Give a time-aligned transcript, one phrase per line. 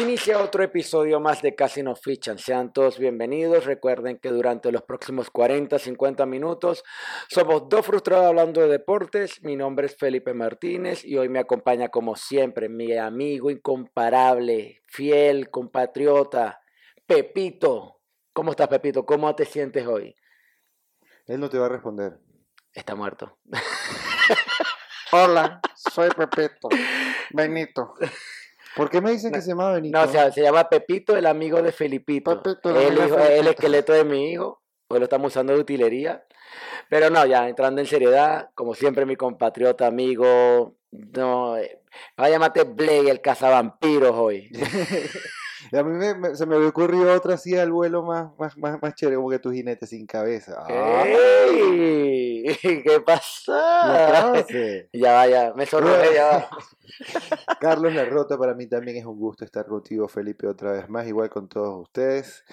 [0.00, 2.38] Aquí inicia otro episodio más de Casi nos fichan.
[2.38, 3.66] Sean todos bienvenidos.
[3.66, 6.84] Recuerden que durante los próximos 40, 50 minutos
[7.28, 9.42] somos dos frustrados hablando de deportes.
[9.42, 15.50] Mi nombre es Felipe Martínez y hoy me acompaña como siempre mi amigo incomparable, fiel,
[15.50, 16.62] compatriota,
[17.06, 18.00] Pepito.
[18.32, 19.04] ¿Cómo estás, Pepito?
[19.04, 20.16] ¿Cómo te sientes hoy?
[21.26, 22.18] Él no te va a responder.
[22.72, 23.36] Está muerto.
[25.12, 26.70] Hola, soy Pepito.
[27.34, 27.92] Benito.
[28.76, 29.98] ¿Por qué me dicen que se llama Benito?
[29.98, 32.42] No, o sea, se llama Pepito, el amigo de Felipito.
[32.42, 36.24] Pepito, el hijo- esqueleto de mi hijo, pues lo estamos usando de utilería.
[36.88, 41.80] Pero no, ya entrando en seriedad, como siempre mi compatriota, amigo, no, eh,
[42.20, 44.50] va a llamarte Blake, el cazavampiros hoy.
[45.72, 48.56] Y a mí me- me- se me había ocurrido otra así al vuelo más, más,
[48.56, 50.56] más, más chévere, como que tu jinete sin cabeza.
[50.68, 52.56] Ah, ¡Ey!
[52.62, 54.22] ¿Qué ¿lo pasa?
[54.32, 54.88] conoce?
[54.92, 56.50] Ya va, ya, me sonrojé, ya va.
[57.60, 61.30] Carlos Larrota, para mí también es un gusto estar contigo, Felipe, otra vez más, igual
[61.30, 62.44] con todos ustedes.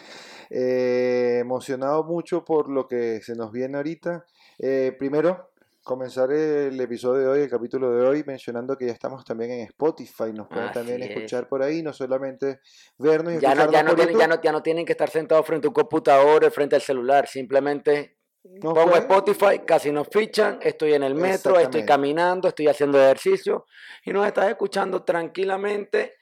[0.49, 4.25] Eh, emocionado mucho por lo que se nos viene ahorita.
[4.59, 5.49] Eh, primero,
[5.87, 9.59] comenzar el episodio de hoy, el capítulo de hoy, mencionando que ya estamos también en
[9.61, 10.33] Spotify.
[10.33, 11.11] Nos pueden también es.
[11.11, 12.59] escuchar por ahí, no solamente
[12.97, 15.09] vernos y Ya no, ya, no por tienen, ya, no, ya no tienen que estar
[15.09, 18.17] sentados frente a un computador, frente al celular, simplemente
[18.61, 23.65] Pongo pueden- Spotify, casi nos fichan, estoy en el metro, estoy caminando, estoy haciendo ejercicio
[24.03, 26.15] y nos estás escuchando tranquilamente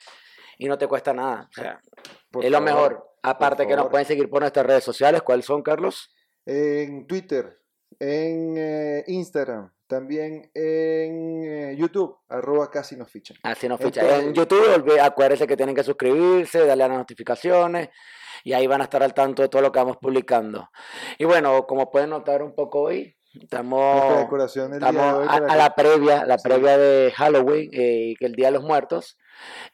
[0.60, 1.50] y no te cuesta nada.
[1.50, 1.82] O sea,
[2.32, 3.04] por es lo mejor.
[3.24, 5.24] Aparte que nos pueden seguir por nuestras redes sociales.
[5.24, 6.16] ¿Cuáles son, Carlos?
[6.46, 7.58] En Twitter,
[8.00, 13.38] en eh, Instagram, también en eh, YouTube, arroba casi nos fichan.
[13.44, 14.22] Así nos Entonces- fichan.
[14.28, 17.90] En YouTube, acuérdense que tienen que suscribirse, darle a las notificaciones
[18.44, 20.70] y ahí van a estar al tanto de todo lo que vamos publicando.
[21.18, 24.28] Y bueno, como pueden notar un poco hoy, estamos...
[24.72, 29.18] Estamos a, a la previa, la previa de Halloween eh, el Día de los Muertos.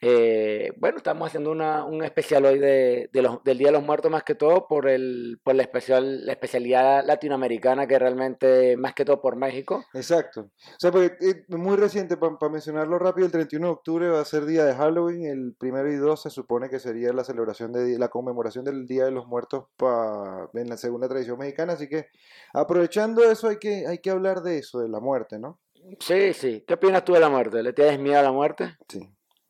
[0.01, 3.83] Eh, bueno, estamos haciendo una, un especial hoy de, de los, del Día de los
[3.83, 8.93] Muertos más que todo por el por la especial la especialidad latinoamericana que realmente más
[8.93, 9.85] que todo por México.
[9.93, 10.41] Exacto.
[10.41, 14.25] O sea, porque eh, muy reciente, para mencionarlo rápido, el 31 de octubre va a
[14.25, 17.97] ser día de Halloween, el primero y 2 se supone que sería la celebración de
[17.97, 22.07] la conmemoración del Día de los Muertos pa- en la segunda tradición mexicana, así que
[22.53, 25.59] aprovechando eso hay que, hay que hablar de eso, de la muerte, ¿no?
[25.99, 26.63] Sí, sí.
[26.67, 27.61] ¿Qué opinas tú de la muerte?
[27.63, 28.75] ¿Le tienes miedo a la muerte?
[28.87, 28.99] Sí.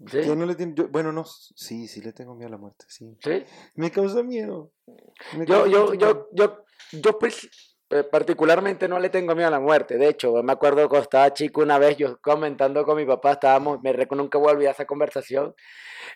[0.07, 0.19] Sí.
[0.21, 3.15] ¿Quién no le yo- bueno, no, sí, sí le tengo miedo a la muerte, sí.
[3.23, 3.43] Sí.
[3.75, 4.71] Me causa miedo.
[5.37, 5.93] Me Yo, causa yo, miedo.
[5.95, 6.65] yo, yo,
[7.01, 7.49] yo pues,
[8.09, 9.97] particularmente no le tengo miedo a la muerte.
[9.97, 13.79] De hecho, me acuerdo cuando estaba chico una vez, yo comentando con mi papá, estábamos,
[13.83, 15.53] me recuerdo nunca voy a olvidar esa conversación.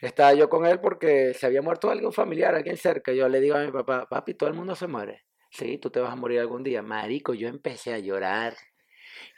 [0.01, 3.11] Estaba yo con él porque se había muerto alguien familiar, alguien cerca.
[3.13, 5.23] Yo le digo a mi papá, papi, todo el mundo se muere.
[5.51, 6.81] Sí, tú te vas a morir algún día.
[6.81, 8.55] Marico, yo empecé a llorar.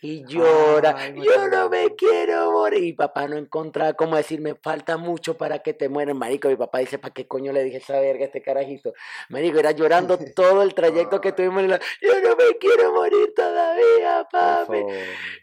[0.02, 2.84] Y llora, Ay, yo no me quiero morir.
[2.84, 6.48] Y papá no encontraba cómo decirme, falta mucho para que te mueras, marico.
[6.50, 8.94] Mi papá dice, ¿para qué coño le dije esa verga a este carajito?
[9.30, 11.64] Marico, era llorando todo el trayecto que tuvimos.
[11.64, 14.78] en la- Yo no me quiero morir todavía, papi.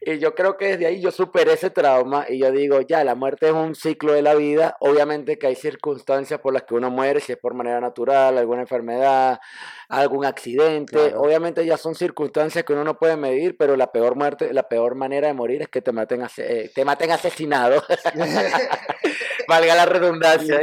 [0.03, 3.15] Y yo creo que desde ahí yo superé ese trauma y yo digo, ya, la
[3.15, 4.77] muerte es un ciclo de la vida.
[4.81, 8.63] Obviamente que hay circunstancias por las que uno muere, si es por manera natural, alguna
[8.63, 9.41] enfermedad,
[9.89, 10.93] algún accidente.
[10.97, 11.21] Claro.
[11.21, 14.95] Obviamente ya son circunstancias que uno no puede medir, pero la peor muerte, la peor
[14.95, 17.83] manera de morir es que te maten, eh, te maten asesinado.
[19.49, 20.61] Valga la redundancia.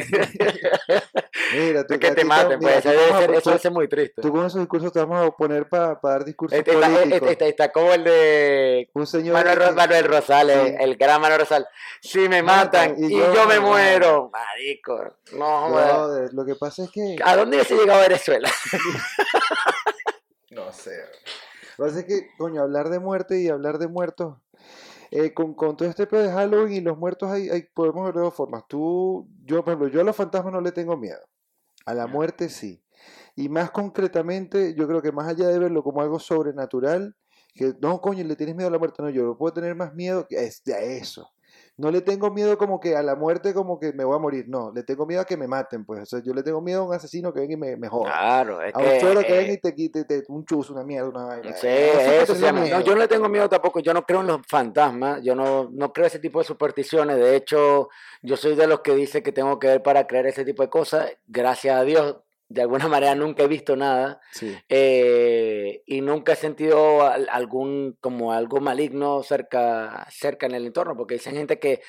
[1.53, 3.45] Mira, tú, que a te maten, mira, pues eso debe vamos a ser, eso pulsar-
[3.51, 4.21] debe ser muy triste.
[4.21, 7.31] Tú con esos discursos te vamos a poner para dar discursos Este está, este- políticos.
[7.31, 10.75] este está como el de Un señor Manuel, Ro- que- Manuel Rosales, Sí.
[10.79, 11.67] el gran Manuel Rosales.
[12.01, 15.15] Si me Matan matan y y, yo yo, me muero, marico.
[15.33, 15.69] No.
[15.71, 18.49] Brother, lo que pasa es que ¿A dónde se llegado a Venezuela?
[20.49, 21.03] no sé.
[21.77, 24.37] Lo que pasa es que, coño, hablar de muerte y hablar de muertos
[25.11, 28.15] eh, con, con todo este pedo de Halloween y los muertos hay, hay- podemos ver
[28.15, 28.63] de dos formas.
[28.67, 31.19] Tú, yo, por ejemplo, yo a los fantasmas no le tengo miedo.
[31.85, 32.83] A la muerte sí.
[33.35, 37.15] Y más concretamente, yo creo que más allá de verlo como algo sobrenatural,
[37.55, 39.93] que no, coño, le tienes miedo a la muerte, no, yo no puedo tener más
[39.93, 41.29] miedo que es a eso.
[41.77, 44.45] No le tengo miedo como que a la muerte como que me voy a morir,
[44.47, 46.81] no, le tengo miedo a que me maten, pues, o sea, yo le tengo miedo
[46.81, 48.11] a un asesino que venga y me, me joda.
[48.11, 50.83] Claro, es a un choro que eh, venga y te quite te- un chus, una
[50.83, 51.53] mierda, una vaina.
[51.53, 52.65] Sí, Eso es eso que se llama.
[52.67, 53.79] No, yo no le tengo miedo tampoco.
[53.79, 55.21] Yo no creo en los fantasmas.
[55.23, 57.17] Yo no, no creo ese tipo de supersticiones.
[57.17, 57.89] De hecho,
[58.21, 60.69] yo soy de los que dice que tengo que ver para creer ese tipo de
[60.69, 61.09] cosas.
[61.27, 62.17] Gracias a Dios,
[62.53, 64.55] de alguna manera nunca he visto nada Sí.
[64.69, 70.95] eh, y nunca he sentido al- algún como algo maligno cerca cerca en el entorno
[70.97, 71.81] porque dicen gente que,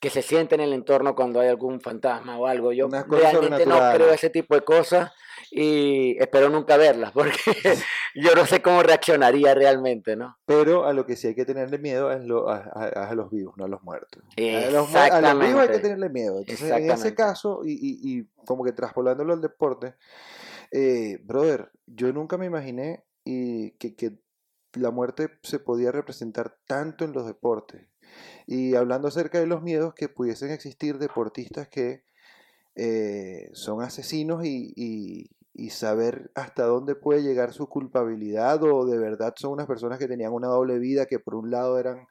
[0.00, 3.76] que se siente en el entorno cuando hay algún fantasma o algo yo realmente no
[3.96, 5.12] creo ese tipo de cosas
[5.50, 7.32] y espero nunca verlas porque
[8.14, 11.78] yo no sé cómo reaccionaría realmente no Pero a lo que sí hay que tenerle
[11.78, 14.22] miedo es lo- a, a- a los vivos, no a los muertos.
[14.66, 16.38] A los, mu- a los vivos hay que tenerle miedo.
[16.38, 19.94] Entonces, en ese caso, y, y- y como que traspolándolo al deporte,
[20.72, 24.12] eh, brother, yo nunca me imaginé y que, que
[24.72, 27.86] la muerte se podía representar tanto en los deportes.
[28.46, 32.04] Y hablando acerca de los miedos que pudiesen existir deportistas que
[32.76, 38.98] eh, son asesinos y, y- y saber hasta dónde puede llegar su culpabilidad o de
[38.98, 42.06] verdad son unas personas que tenían una doble vida, que por un lado eran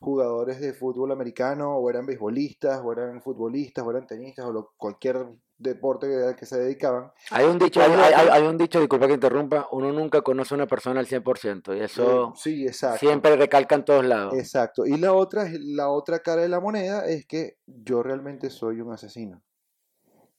[0.00, 4.72] jugadores de fútbol americano o eran beisbolistas o eran futbolistas o eran tenistas o lo-
[4.76, 5.26] cualquier
[5.56, 7.10] deporte que- al que se dedicaban.
[7.30, 10.56] hay un dicho Hay hay, hay- un dicho disculpa que interrumpa uno nunca conoce a
[10.56, 12.98] una persona al 100% y eso Eh, sí, exacto.
[12.98, 14.84] siempre recalca en todos lados Exacto.
[14.86, 18.92] Y la otra, la otra cara de la moneda es que yo realmente soy un
[18.92, 19.42] asesino.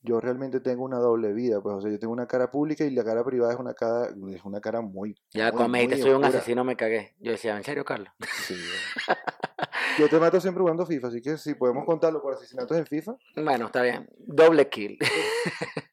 [0.02, 2.90] Yo realmente tengo una doble vida, pues, o sea, yo tengo una cara pública y
[2.90, 6.12] la cara privada es una cara, es una cara muy, Ya cuando me dijiste soy
[6.12, 7.14] un asesino me cagué.
[7.20, 8.12] Yo decía, ¿en serio, Carlos?
[8.46, 8.56] Sí.
[9.98, 13.16] Yo te mato siempre jugando FIFA, así que si podemos contarlo por asesinatos en FIFA.
[13.36, 14.08] Bueno, está bien.
[14.18, 14.98] Doble kill.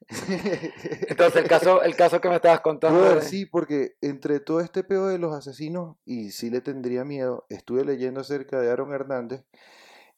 [1.07, 3.21] Entonces, el caso, el caso que me estabas contando.
[3.21, 7.83] Sí, porque entre todo este peo de los asesinos, y sí le tendría miedo, estuve
[7.83, 9.43] leyendo acerca de Aaron Hernández.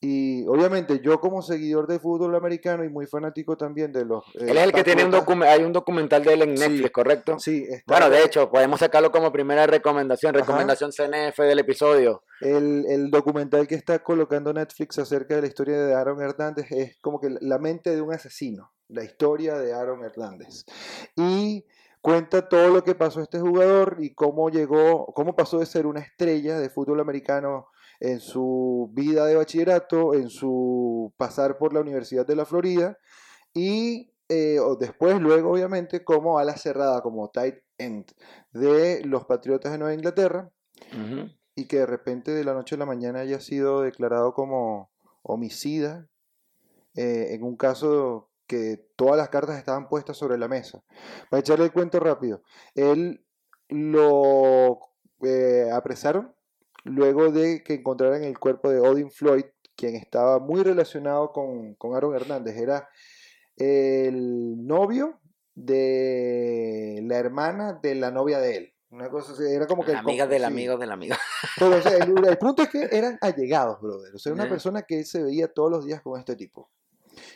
[0.04, 4.24] Y obviamente yo como seguidor de fútbol americano y muy fanático también de los...
[4.34, 6.68] eh, Él es el que tiene un documental, hay un documental de él en Sí.
[6.68, 7.38] Netflix, ¿correcto?
[7.38, 10.44] Sí, está Bueno, de hecho, podemos sacarlo como primera recomendación, Ajá.
[10.44, 12.24] recomendación CNF del episodio.
[12.40, 16.98] El, el documental que está colocando Netflix acerca de la historia de Aaron Hernández es
[17.00, 20.66] como que la mente de un asesino, la historia de Aaron Hernández.
[21.16, 21.64] Y
[22.02, 25.86] cuenta todo lo que pasó a este jugador y cómo llegó, cómo pasó de ser
[25.86, 27.68] una estrella de fútbol americano
[28.02, 32.98] en su vida de bachillerato, en su pasar por la Universidad de la Florida
[33.54, 38.06] y eh, o después, luego, obviamente, como ala cerrada, como tight end
[38.54, 40.50] de los Patriotas de Nueva Inglaterra
[41.54, 44.90] y que de repente de la noche a la mañana haya sido declarado como
[45.22, 46.08] homicida
[46.96, 50.82] eh, en un caso que todas las cartas estaban puestas sobre la mesa.
[51.30, 52.42] Para echarle el cuento rápido,
[52.74, 53.26] él
[53.68, 54.80] lo
[55.24, 56.34] eh, apresaron
[56.84, 59.46] luego de que encontraran el cuerpo de Odin Floyd,
[59.76, 62.58] quien estaba muy relacionado con, con Aaron Hernández.
[62.58, 62.90] Era
[63.58, 65.20] el novio
[65.56, 68.74] de la hermana de la novia de él.
[68.90, 69.92] Una cosa así, era como que...
[69.92, 70.46] el Amiga del sí.
[70.46, 71.16] amigo del amigo.
[71.60, 74.14] Pero, o sea, el, el punto es que eran allegados, brother.
[74.14, 76.70] O sea, una persona que se veía todos los días con este tipo.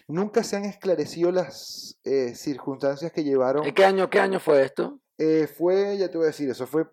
[0.08, 3.66] Nunca se han esclarecido las eh, circunstancias que llevaron.
[3.66, 5.00] ¿Y ¿Qué año, qué año fue esto?
[5.18, 6.86] Eh, fue, ya te voy a decir, eso fue,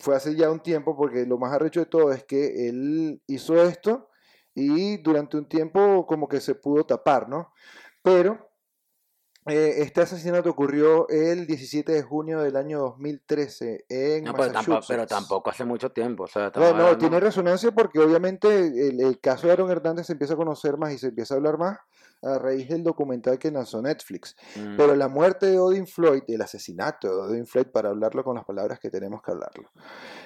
[0.00, 3.62] fue hace ya un tiempo, porque lo más arrecho de todo es que él hizo
[3.62, 4.08] esto
[4.54, 7.52] y durante un tiempo como que se pudo tapar, ¿no?
[8.02, 8.50] Pero
[9.46, 14.86] eh, este asesinato ocurrió el 17 de junio del año 2013 en No, pero tampoco,
[14.88, 16.24] pero tampoco hace mucho tiempo.
[16.24, 20.12] O sea, No, no, tiene resonancia porque obviamente el, el caso de Aaron Hernández se
[20.12, 21.78] empieza a conocer más y se empieza a hablar más
[22.24, 24.36] a raíz del documental que lanzó Netflix.
[24.56, 24.76] Mm.
[24.76, 28.44] Pero la muerte de Odin Floyd, el asesinato de Odin Floyd, para hablarlo con las
[28.44, 29.70] palabras que tenemos que hablarlo.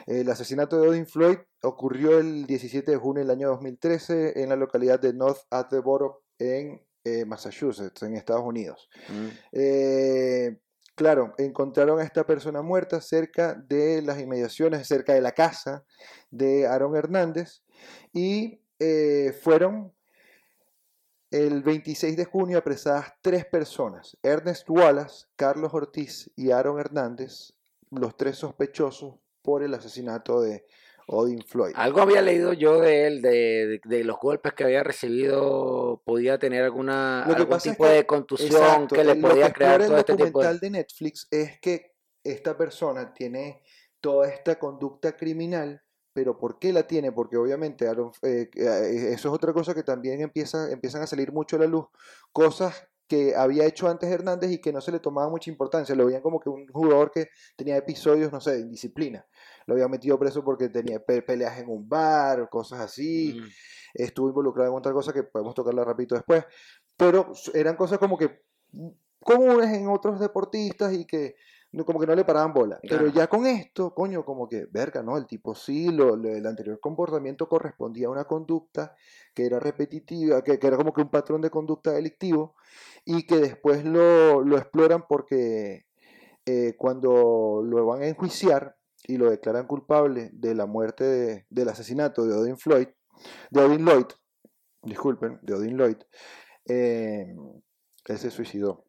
[0.07, 4.57] El asesinato de Odin Floyd ocurrió el 17 de junio del año 2013 en la
[4.57, 8.89] localidad de North Attleboro en eh, Massachusetts, en Estados Unidos.
[9.09, 9.29] Mm.
[9.53, 10.59] Eh,
[10.95, 15.85] claro, encontraron a esta persona muerta cerca de las inmediaciones, cerca de la casa
[16.31, 17.63] de Aaron Hernández
[18.13, 19.93] y eh, fueron
[21.31, 27.53] el 26 de junio apresadas tres personas, Ernest Wallace, Carlos Ortiz y Aaron Hernández,
[27.91, 30.65] los tres sospechosos por el asesinato de
[31.07, 31.73] Odin Floyd.
[31.75, 36.39] Algo había leído yo de él, de, de- de los golpes que había recibido, podía
[36.39, 39.21] tener alguna Lo que algún pasa es tipo que- de contusión Exacto, que le el-
[39.21, 40.31] podía que crear todo el este tipo de...
[40.31, 41.95] documental de Netflix es que
[42.25, 43.63] esta persona tiene
[44.01, 47.13] toda esta conducta criminal, pero ¿por qué la tiene?
[47.13, 51.33] Porque obviamente Aaron- eh, eh, eso es otra cosa que también empieza, empiezan a salir
[51.33, 51.87] mucho a la luz,
[52.33, 56.05] cosas que había hecho antes Hernández y que no se le tomaba mucha importancia, lo
[56.05, 59.27] veían como que un jugador que tenía episodios, no sé, de indisciplina,
[59.67, 63.49] lo habían metido preso porque tenía pe- peleas en un bar, cosas así, Mm.
[63.95, 66.45] estuvo involucrado en otra cosa que podemos tocarla rapidito después,
[66.99, 68.43] pero eran cosas como que
[69.21, 71.37] comunes en otros deportistas y que
[71.85, 72.79] como que no le paraban bola.
[72.89, 75.17] Pero ya con esto, coño, como que, verga, ¿no?
[75.19, 78.95] El tipo sí, lo, lo- el anterior comportamiento correspondía a una conducta
[79.35, 82.55] que era repetitiva, que, que era como que un patrón de conducta delictivo
[83.05, 85.87] y que después lo, lo exploran porque
[86.47, 91.69] eh, cuando lo van a enjuiciar y lo declaran culpable de la muerte de- del
[91.69, 92.89] asesinato de Odin Floyd,
[93.51, 94.07] de Odin Lloyd,
[94.83, 95.97] disculpen, de Odin Lloyd,
[96.67, 97.35] eh,
[98.07, 98.85] él se suicidó,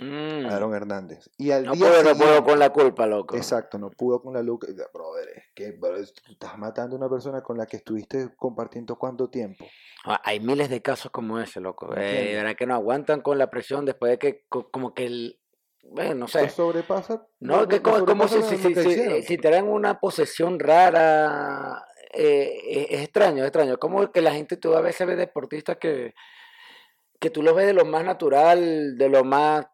[0.00, 0.46] Mm.
[0.46, 1.28] Aaron Hernández.
[1.36, 3.36] Y al No día puedo, no puedo con la culpa, loco.
[3.36, 4.60] Exacto, no pudo con la luz.
[4.92, 8.96] Brother, es que brother, tú estás matando a una persona con la que estuviste compartiendo
[8.96, 9.66] cuánto tiempo.
[10.04, 11.94] Ah, Hay miles de casos como ese, loco.
[11.96, 15.36] Eh, verdad que no aguantan con la presión después de que, co- como que el.
[15.82, 16.48] Bueno, no sé.
[16.50, 17.26] Sobrepasa.
[17.40, 19.22] No, lo- que como, como si, si, si, si- hicieron.
[19.22, 21.84] si te dan una posesión rara.
[22.12, 23.78] eh, es, es extraño, es extraño.
[23.78, 26.14] Como que la gente, tú a veces ves deportistas que,
[27.18, 29.66] que tú los ves de lo más natural, de lo más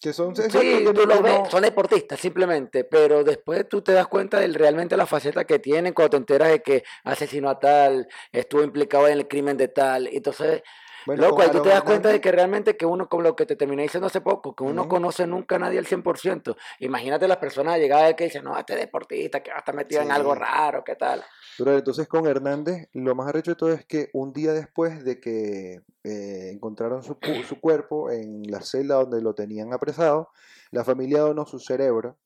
[0.00, 3.92] Que son, Sí, que tú que ves, no- son deportistas simplemente, pero después tú te
[3.92, 7.58] das cuenta de realmente la faceta que tienen cuando te enteras de que asesinó a
[7.58, 10.06] tal, estuvo implicado en el crimen de tal.
[10.06, 10.62] Entonces,
[11.04, 13.34] Bueno, loco, con ahí tú te das cuenta de que realmente que uno, como lo
[13.34, 14.90] que te terminé diciendo hace poco, que uno Ujú.
[14.90, 16.56] conoce nunca a nadie al 100%.
[16.78, 20.12] Imagínate las personas llegadas que dicen, no, este deportista que va a estar metido en
[20.12, 21.24] algo raro, ¿qué tal?
[21.58, 25.20] Pero entonces con Hernández, lo más arrecho de todo es que un día después de
[25.20, 30.30] que eh, encontraron su, su cuerpo en la celda donde lo tenían apresado,
[30.70, 32.16] la familia donó su cerebro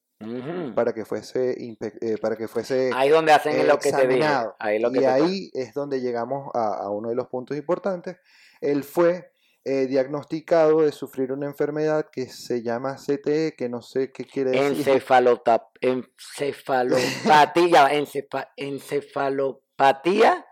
[0.77, 3.97] para que fuese, eh, para que fuese Ahí es donde hacen eh, lo que te
[3.97, 4.03] dije.
[4.05, 4.55] examinado.
[4.61, 7.57] Ahí lo que y te- ahí es donde llegamos a, a uno de los puntos
[7.57, 8.19] importantes.
[8.61, 9.32] Él fue
[9.65, 14.51] eh, diagnosticado de sufrir una enfermedad que se llama CTE, que no sé qué quiere
[14.51, 14.89] decir.
[14.89, 20.45] Encefalota, encefalopatía, encefa- encefalopatía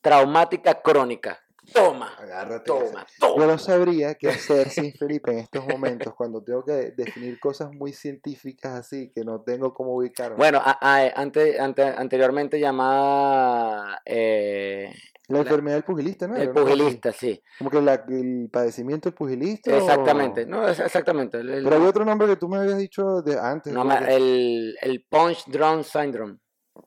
[0.00, 1.40] traumática crónica.
[1.72, 2.70] Toma, Agárrate.
[2.72, 2.86] esa.
[2.86, 3.46] toma, Yo toma.
[3.46, 7.92] no sabría qué hacer sin Felipe en estos momentos cuando tengo que definir cosas muy
[7.92, 10.36] científicas así que no tengo cómo ubicarme.
[10.36, 14.92] Bueno, a- a- ante- ante- anteriormente llamada eh,
[15.28, 16.36] la enfermedad del pugilista, ¿no?
[16.36, 19.70] el pugilista, sí, Como que la- el padecimiento del pugilista.
[19.72, 21.38] o- exactamente, no, es- exactamente.
[21.38, 23.72] el- el- Pero hay otro nombre que tú me habías dicho de antes.
[23.72, 26.38] no, creo ma- que- el, el Punch Drunk Syndrome.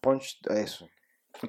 [0.01, 0.87] Punch, eso.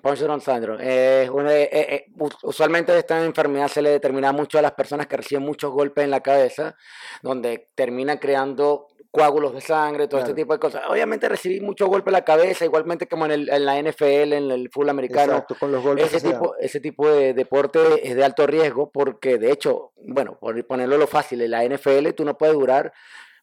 [0.01, 1.23] Drunk Syndrome.
[1.25, 5.07] Es una- eh, eh, us- usualmente esta enfermedad se le determina mucho a las personas
[5.07, 6.77] que reciben muchos golpes en la cabeza,
[7.23, 10.85] donde terminan creando coágulos de sangre, todo este tipo de cosas.
[10.89, 14.51] Obviamente recibí muchos golpes en la cabeza, igualmente como en, el- en la NFL, en
[14.51, 15.33] el fútbol americano.
[15.35, 19.37] Exacto, con los golpes Ese tipo, ese tipo de deporte es de alto riesgo porque,
[19.37, 22.91] de hecho, bueno, por ponerlo lo fácil, en la NFL tú no puedes durar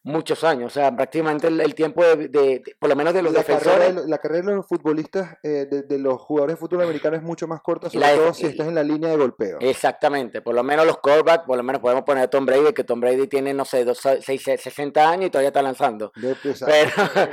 [0.02, 3.20] muchos años, o sea, prácticamente el, el tiempo de, de- de- por lo menos de
[3.20, 6.82] los la, defensores, la carrera de los futbolistas, eh, de, de los jugadores de fútbol
[6.82, 9.58] americano es mucho más corta, sobre la todo si estás en la línea de golpeo.
[9.60, 12.82] exactamente, por lo menos los quarterbacks, por lo menos podemos poner a Tom Brady, que
[12.84, 16.12] Tom Brady tiene, no sé, dos, seis, 60 años y todavía está lanzando.
[16.14, 16.90] Pero,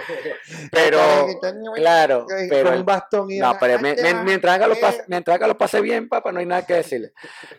[0.71, 1.00] pero,
[1.75, 5.57] claro, pero con un bastón y No, pero mientras, haga los pas- mientras haga los
[5.57, 7.13] pase bien, papá, no hay nada que decirle.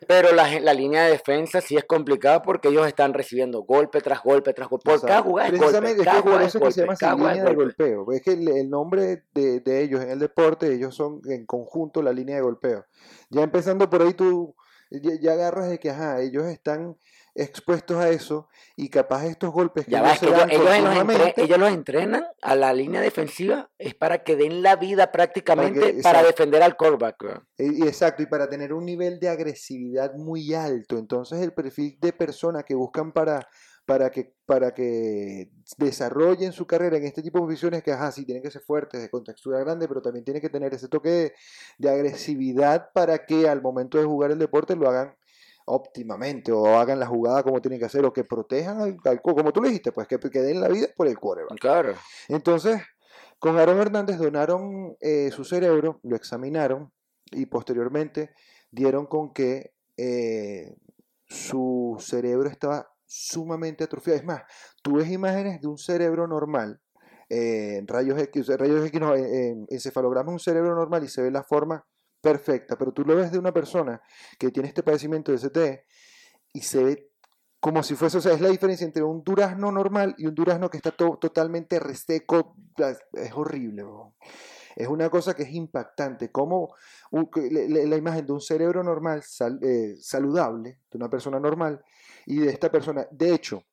[0.07, 4.23] Pero la, la línea de defensa sí es complicada porque ellos están recibiendo golpe tras
[4.23, 4.91] golpe tras golpe.
[4.91, 5.07] Por Exacto.
[5.09, 5.67] cada jugada es golpe.
[5.67, 7.95] Precisamente, es que por eso es que se llama así, línea de golpe.
[7.95, 8.13] golpeo.
[8.13, 12.03] Es que el, el nombre de, de ellos en el deporte, ellos son en conjunto
[12.03, 12.85] la línea de golpeo.
[13.31, 14.55] Ya empezando por ahí tú
[14.91, 16.97] ya, ya agarras de que, ajá, ellos están
[17.35, 20.51] expuestos a eso y capaz estos golpes que Ya va, ellos es que ellos, dan
[20.51, 24.61] ellos en los entre- ellos los entrenan a la línea defensiva es para que den
[24.63, 26.27] la vida prácticamente para, exacto.
[26.27, 27.45] defender al quarterback.
[27.59, 30.99] Eh, y exacto, y para tener un nivel de agresividad muy alto.
[30.99, 33.47] Entonces el perfil de persona que buscan para,
[33.89, 38.27] para, que, para que desarrollen su carrera en este tipo de posiciones que, ajá, sí,
[38.27, 41.33] tienen que ser fuertes, de contextura grande, pero también tienen que tener ese toque de,
[41.79, 45.17] de agresividad para que al momento de jugar el deporte lo hagan
[45.65, 49.55] óptimamente o hagan la jugada como tienen que hacer o que protejan al, al como
[49.55, 51.59] tú le dijiste, pues que, que den la vida por el quarterback.
[51.59, 51.95] Claro.
[52.29, 52.83] Entonces,
[53.39, 56.93] con Aaron Hernández donaron eh, su cerebro, lo examinaron
[57.31, 58.35] y posteriormente
[58.71, 60.77] dieron con que eh,
[61.25, 64.19] su cerebro estaba sumamente atrofiado.
[64.21, 64.43] Es más,
[64.83, 66.81] tú ves imágenes de un cerebro normal,
[67.29, 71.31] eh, rayos X, rayos X en, en encefalogramas de un cerebro normal y se ve
[71.31, 71.85] la forma
[72.21, 74.01] perfecta, pero tú lo ves de una persona
[74.39, 75.85] que tiene este padecimiento de CTE
[76.53, 77.11] y se ve
[77.61, 80.71] como si fuese, o sea, es la diferencia entre un durazno normal y un durazno
[80.71, 82.57] que está to- totalmente reseco,
[83.13, 83.85] es horrible.
[84.79, 86.73] Es una cosa que es impactante, como
[87.11, 91.83] la imagen de un cerebro normal, sal- eh, saludable, de una persona normal,
[92.27, 93.65] y de esta persona, de hecho,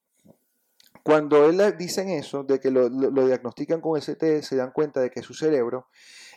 [1.04, 5.00] cuando él dicen eso, de que lo, lo- lo diagnostican con ST, se dan cuenta
[5.02, 5.88] de que su cerebro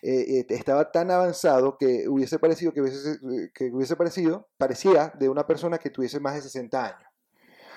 [0.03, 3.19] eh, eh, estaba tan avanzado que hubiese parecido, que hubiese,
[3.55, 7.09] que hubiese parecido, parecía de una persona que tuviese más de 60 años.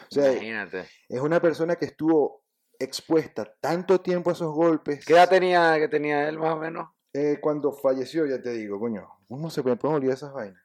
[0.10, 0.86] O sea, Imagínate.
[1.08, 2.41] es una persona que estuvo
[2.84, 5.06] expuesta tanto tiempo a esos golpes.
[5.06, 6.90] ¿Qué edad tenía, que tenía él más o menos?
[7.14, 10.62] Eh, cuando falleció, ya te digo, coño, ¿cómo se me pueden olvidar esas vainas?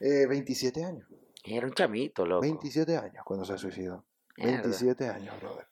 [0.00, 1.08] Eh, 27 años,
[1.44, 2.42] Era un chamito, loco.
[2.42, 4.04] 27 años cuando se suicidó.
[4.36, 4.62] Mierda.
[4.62, 5.66] 27 años, brother.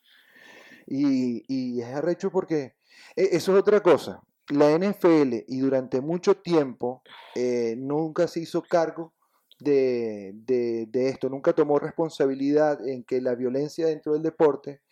[0.87, 2.77] Y, y es arrecho porque
[3.17, 4.23] e, eso es otra cosa.
[4.51, 7.03] La NFL y durante mucho tiempo
[7.35, 9.15] eh, nunca se hizo cargo
[9.59, 14.83] de, de, de esto, nunca tomó responsabilidad en que la violencia dentro del deporte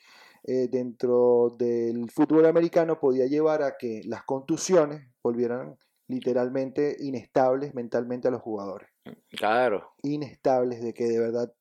[0.44, 5.76] eh, dentro del fútbol americano podía llevar a que las contusiones volvieran
[6.12, 8.88] literalmente inestables mentalmente a los jugadores.
[9.31, 9.95] Claro.
[10.02, 11.52] Inestables, de que de verdad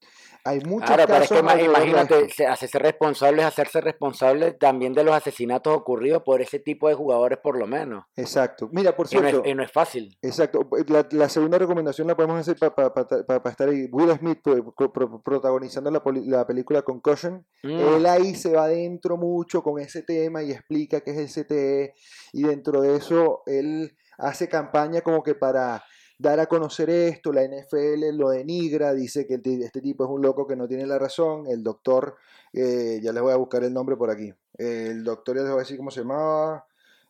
[0.43, 1.53] hay muchos Claro, pero es casos.
[1.57, 6.59] que imagínate, se- hacerse responsable es hacerse responsable también de los asesinatos ocurridos por ese
[6.59, 8.05] tipo de jugadores, por lo menos.
[8.15, 8.69] Exacto.
[8.71, 10.17] Mira, por Y no es, cierto, y no es fácil.
[10.21, 10.67] Exacto.
[10.87, 13.87] La, la segunda recomendación la podemos hacer para estar ahí.
[13.91, 17.45] Will Smith pro- pro- protagonizando la, poli- la película Concussion.
[17.63, 21.43] Mm, Él ahí se va adentro mucho con ese tema y explica qué es el
[21.45, 21.93] CTE.
[22.33, 25.83] Y dentro de eso, él hace campaña como que para
[26.17, 27.33] dar a conocer esto.
[27.33, 30.99] La NFL lo denigra, dice que este tipo es un loco que no tiene la
[30.99, 31.47] razón.
[31.47, 32.15] El doctor,
[32.53, 34.31] eh, ya les voy a buscar el nombre por aquí.
[34.57, 36.65] El doctor, ya les voy a decir cómo se llamaba.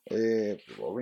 [0.05, 0.99] Eh, oh.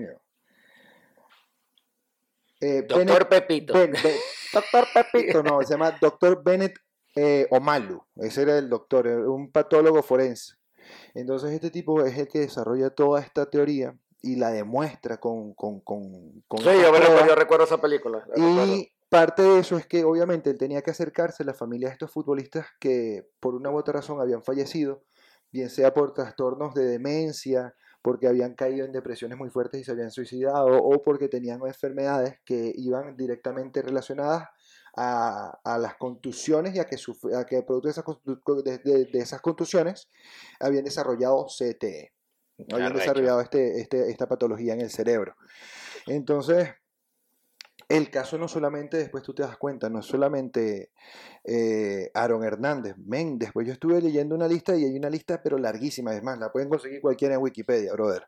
[2.61, 3.73] Eh, Doctor Bennett- Pepito.
[3.73, 4.15] Ben- Ben-
[4.53, 6.75] doctor Pepito, no, se llama Doctor Bennett
[7.51, 8.01] Omalu.
[8.17, 10.55] Ese era el doctor, un patólogo forense.
[11.13, 15.79] Entonces este tipo es el que desarrolla toda esta teoría y la demuestra con, con,
[15.81, 17.27] con, con Sí, yo, recuerdo, pruebas.
[17.27, 18.19] yo recuerdo esa película.
[18.27, 18.65] recuerdo.
[18.75, 21.93] Y parte de eso es que obviamente él tenía que acercarse a la familia de
[21.93, 25.03] estos futbolistas que por una u otra razón habían fallecido,
[25.51, 29.91] bien sea por trastornos de demencia, porque habían caído en depresiones muy fuertes y se
[29.91, 34.47] habían suicidado, o porque tenían enfermedades que iban directamente relacionadas
[34.95, 36.97] a, a las contusiones y a que,
[37.35, 40.09] a que producto de esas, contu- de- de- de esas contusiones
[40.59, 42.11] habían desarrollado CTE,
[42.71, 45.35] habían desarrollado este, este, esta patología en el cerebro.
[46.07, 46.69] Entonces,
[47.87, 50.91] el caso no solamente, después tú te das cuenta, no solamente
[51.43, 55.57] eh, Aaron Hernández, men, después yo estuve leyendo una lista y hay una lista pero
[55.57, 58.27] larguísima, es más, la pueden conseguir cualquiera en Wikipedia, brother.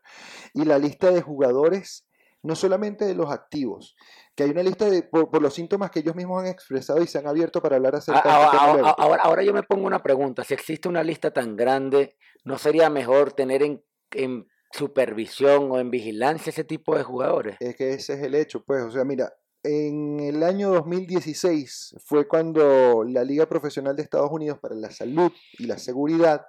[0.52, 2.08] Y la lista de jugadores,
[2.42, 3.94] no solamente de los activos,
[4.34, 7.06] que hay una lista de, por, por los síntomas que ellos mismos han expresado y
[7.06, 8.94] se han abierto para hablar acerca de Ah, este Ahora, luego.
[8.98, 10.42] ahora, ahora yo me pongo una pregunta.
[10.42, 15.90] Si existe una lista tan grande, ¿no sería mejor tener en, en supervisión o en
[15.90, 17.56] vigilancia ese tipo de jugadores?
[17.60, 22.26] Es que ese es el hecho, pues, o sea, mira, en el año 2016 fue
[22.26, 26.46] cuando la Liga Profesional de Estados Unidos para la Salud y la Seguridad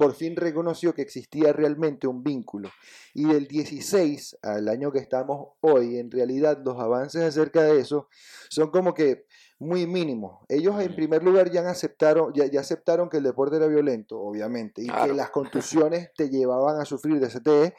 [0.00, 2.70] por fin reconoció que existía realmente un vínculo.
[3.12, 8.08] Y del 16 al año que estamos hoy, en realidad los avances acerca de eso
[8.48, 9.26] son como que
[9.58, 10.40] muy mínimos.
[10.48, 14.80] Ellos en primer lugar ya aceptaron, ya, ya aceptaron que el deporte era violento, obviamente,
[14.80, 17.74] y que las contusiones te llevaban a sufrir de CTE,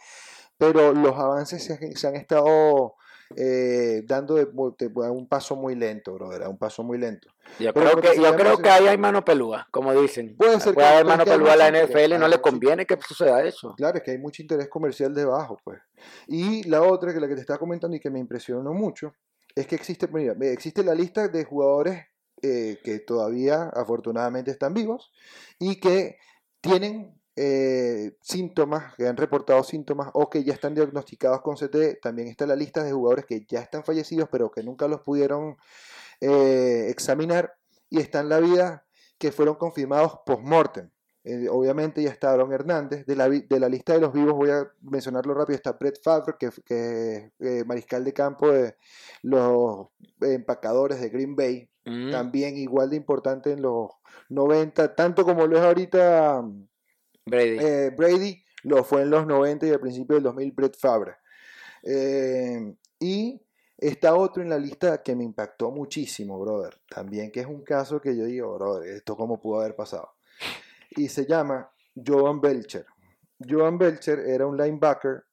[0.59, 2.97] pero los avances se, se han estado
[3.37, 7.29] eh, dando de, de- a un paso muy lento, brother, a un paso muy lento.
[7.59, 10.35] Yo Pero creo que, yo creo que ahí hay mano pelúa, como dicen.
[10.37, 13.73] Puede ser que- haber mano pelúa a la NFL, no le conviene que suceda eso.
[13.75, 15.79] Claro, es que hay mucho interés comercial debajo, pues.
[16.27, 19.13] Y la otra, que la que te estaba comentando y que me impresionó mucho,
[19.55, 22.05] es que existe, mira, existe la lista de jugadores
[22.41, 25.11] eh, que todavía afortunadamente están vivos
[25.59, 26.17] y que
[26.61, 32.01] tienen eh, síntomas, que han reportado síntomas o que ya están diagnosticados con CT.
[32.01, 35.57] También está la lista de jugadores que ya están fallecidos, pero que nunca los pudieron
[36.19, 37.53] eh, examinar.
[37.89, 38.85] Y está en la vida
[39.17, 40.89] que fueron confirmados post-mortem.
[41.23, 43.05] Eh, obviamente ya está Aaron Hernández.
[43.05, 45.55] De la, de la lista de los vivos voy a mencionarlo rápido.
[45.55, 48.75] Está Brett Favre, que, que es eh, mariscal de campo de
[49.21, 49.87] los
[50.21, 51.69] empacadores de Green Bay.
[51.85, 52.11] Mm.
[52.11, 53.89] También igual de importante en los
[54.29, 56.43] 90, tanto como lo es ahorita
[57.25, 57.57] Brady.
[57.59, 61.15] eh, Brady, lo fue en los 90 y al principio del 2000 Brett Favre.
[61.83, 63.41] Eh, y
[63.77, 66.79] está otro en la lista que me impactó muchísimo, brother.
[66.87, 70.13] También que es un caso que yo digo, brother, esto cómo pudo haber pasado.
[70.91, 72.85] Y se llama Joan Belcher.
[73.39, 75.23] Joan Belcher era un linebacker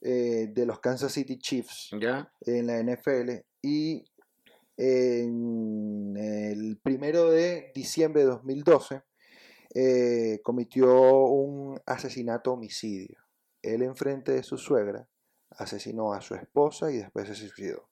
[0.00, 2.32] eh, de los Kansas City Chiefs ¿Ya?
[2.40, 4.02] en la NFL y
[4.78, 9.02] en el primero de diciembre de 2012
[9.74, 10.92] eh, cometió
[11.26, 13.18] un asesinato homicidio.
[13.62, 15.06] Él enfrente de su suegra
[15.50, 17.88] asesinó a su esposa y después se suicidó.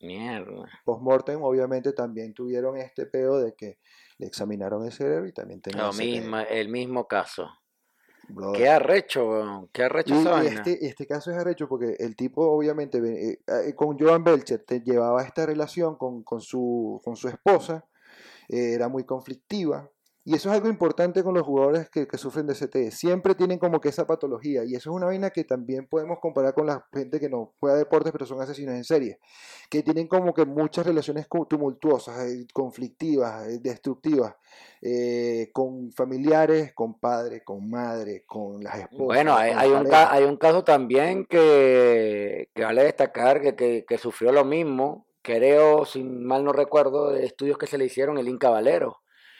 [0.00, 0.68] Mierda.
[0.84, 3.78] Postmortem obviamente también tuvieron este pedo de que
[4.18, 6.04] le examinaron el cerebro y también tenía Lo CTE.
[6.04, 7.48] mismo, el mismo caso.
[8.28, 8.58] Brother.
[8.58, 9.68] Qué arrecho, weón.
[9.72, 13.98] Qué arrecho Y, este, este caso es arrecho porque el tipo obviamente eh, eh, con
[13.98, 17.86] Joan Belcher te llevaba esta relación con, con su, con su esposa,
[18.48, 19.90] eh, era muy conflictiva
[20.26, 22.90] Y eso es algo importante con los jugadores que, que sufren de CTE.
[22.90, 24.64] Siempre tienen como que esa patología.
[24.64, 27.76] Y eso es una vaina que también podemos comparar con la gente que no juega
[27.76, 29.18] deportes, pero son asesinos en serie.
[29.68, 34.34] Que tienen como que muchas relaciones tumultuosas, eh, conflictivas, eh, destructivas.
[34.86, 38.98] eh, con familiares, con padres, con madre, con las esposas.
[39.06, 43.98] Bueno, hay, un, ca- hay un caso también que, que vale destacar, que, que, que
[43.98, 48.28] sufrió lo mismo, creo, si mal no recuerdo, de estudios que se le hicieron, el
[48.28, 48.98] Inca Valero,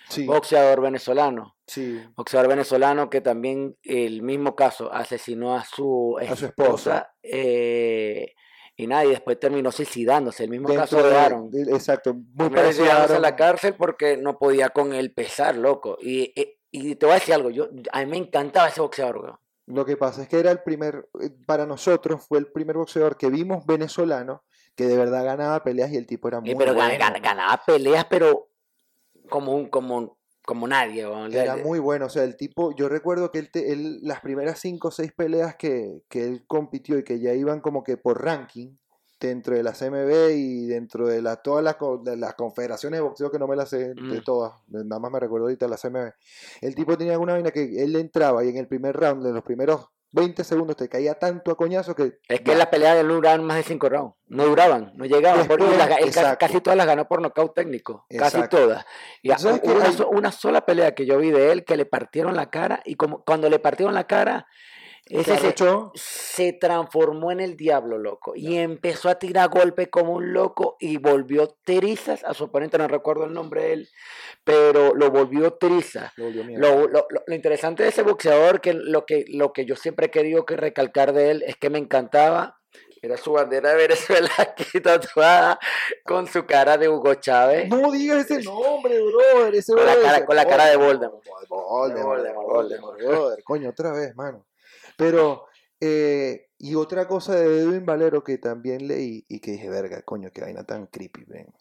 [0.09, 1.57] Sí, boxeador venezolano.
[1.67, 2.03] sí.
[2.17, 8.35] Boxeador venezolano que también el mismo caso asesinó a su A su esposa, eh,
[8.77, 10.45] y nada, y después terminó suicidándose.
[10.45, 11.51] El mismo Dentro caso de Aaron.
[11.51, 15.97] de- exacto, muy parecido a en la cárcel porque no podía con el pesar, loco.
[16.01, 19.19] Y, y, y te voy a decir algo, yo, a mí me encantaba ese boxeador,
[19.19, 19.37] weón.
[19.67, 23.17] Lo que pasa es que era el primer, eh, para nosotros fue el primer boxeador
[23.17, 24.43] que vimos venezolano
[24.75, 26.93] que de verdad ganaba peleas y el tipo era muy Eh, pero bueno.
[26.99, 28.49] gan- ganaba peleas, pero
[29.29, 31.03] como un, como, como nadie.
[31.31, 34.59] Era muy bueno, o sea, el tipo, yo recuerdo que él, te- él las primeras
[34.61, 38.23] cinco o seis peleas que, que él compitió y que ya iban como que por
[38.23, 38.77] ranking
[39.21, 41.65] dentro de la CMB y dentro de la, todas
[42.05, 44.25] de las confederaciones de boxeo que no me las sé de Mm.
[44.25, 46.13] todas, nada más me recuerdo ahorita la CMB.
[46.61, 49.43] El tipo tenía una vaina que él entraba y en el primer round, de los
[49.43, 53.09] primeros 20 segundos, te caía tanto a coñazo que Es que las peleas de él
[53.09, 54.14] duraban más de cinco rounds.
[54.29, 55.38] No duraban, no llegaban.
[55.46, 58.07] Después, las él casi, todas las ganó por nocaut técnico.
[58.16, 58.87] Casi todas.
[59.22, 59.70] Y a- ¿Sabes qué?
[59.70, 62.81] una, Hay- una sola pelea que yo vi de él que le partieron la cara.
[62.85, 64.46] Y como cuando le partieron la cara,
[65.07, 65.55] se ese
[65.95, 68.33] se, transformó en el diablo, loco.
[68.35, 72.79] Y empezó a tirar golpes como un loco y volvió trizas a su oponente.
[72.79, 73.88] No recuerdo el nombre de él,
[74.45, 76.12] pero lo volvió trizas.
[76.17, 76.88] lo.
[76.88, 80.47] Lo, lo- interesante de ese boxeador, que lo que, lo que yo siempre he querido
[80.47, 82.59] que recalcar de él, es que me encantaba.
[83.03, 85.59] Era su bandera de Venezuela aquí tatuada
[86.07, 87.69] con su cara de Hugo Chávez.
[87.69, 89.55] No digas ese nombre, brother.
[89.55, 91.23] Ese Con la cara- ese- con la cara de Voldemort.
[91.51, 93.45] Voldemort, Voldemort, Voldemort, brother.
[93.45, 94.47] Coño, otra vez, mano.
[94.96, 95.46] Pero,
[95.80, 100.30] eh, y otra cosa de Edwin Valero que también leí y que dije, verga, coño,
[100.33, 101.52] qué vaina tan creepy, ven.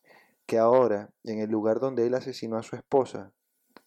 [0.46, 3.32] Que ahora, en el lugar donde él asesinó a su esposa,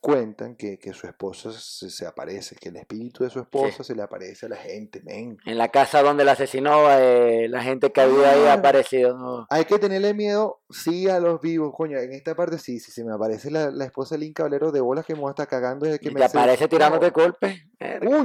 [0.01, 3.95] cuentan que, que su esposa se, se aparece, que el espíritu de su esposa se
[3.95, 5.37] le aparece a la gente, men.
[5.47, 8.53] En la casa donde la asesinó, eh, la gente que había ahí Ah.
[8.55, 9.17] aparecido.
[9.19, 9.47] ¿no?
[9.51, 11.99] Hay que tenerle miedo, sí, a los vivos, coño.
[11.99, 14.81] En esta parte, sí, si se me aparece la, la esposa del Inca Valero de
[14.81, 17.63] bolas que me estar cagando desde que Y me te aparece tirándote golpes.
[17.81, 18.25] Verga.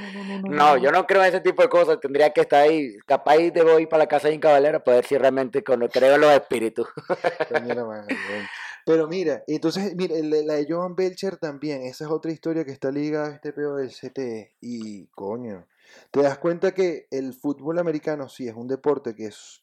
[0.00, 1.68] No, mano, no, no, no, no, no, No, yo no creo en ese tipo de
[1.68, 1.98] cosas.
[2.00, 2.96] Tendría que estar ahí.
[3.06, 6.14] Capaz debo ir para la casa de Inca Valera para ver si realmente cono- creo
[6.14, 6.86] en los espíritus.
[8.08, 8.46] Weón.
[8.86, 12.90] Pero mira, entonces, mira, la de Joan Belcher también, esa es otra historia que está
[12.90, 14.56] ligada a este pedo del CTE.
[14.60, 15.66] Y, coño,
[16.10, 19.62] te das cuenta que el fútbol americano sí es un deporte que es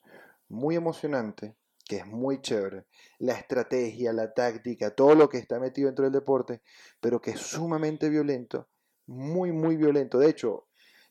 [0.49, 2.85] muy emocionante, que es muy chévere.
[3.17, 6.61] La estrategia, la táctica, todo lo que está metido dentro del deporte,
[7.01, 8.67] pero que es sumamente violento,
[9.07, 10.19] muy, muy violento.
[10.19, 10.65] De hecho,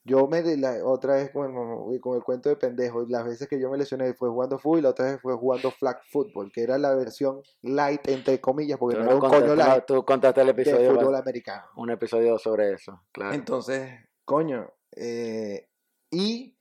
[0.05, 1.47] yo me de la, otra vez con
[1.93, 4.79] el, con el cuento de pendejo, las veces que yo me lesioné fue jugando fútbol
[4.79, 8.79] y la otra vez fue jugando flag football, que era la versión light entre comillas,
[8.79, 11.65] porque no era un coño light tú contaste el de episodio, fútbol más- americano.
[11.77, 13.35] un episodio sobre eso, claro.
[13.35, 13.93] Entonces,
[14.25, 15.67] coño, eh,
[16.11, 16.57] y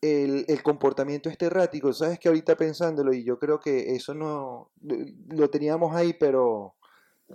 [0.00, 4.70] el, el comportamiento este errático, sabes que ahorita pensándolo, y yo creo que eso no
[4.80, 6.74] lo teníamos ahí, pero,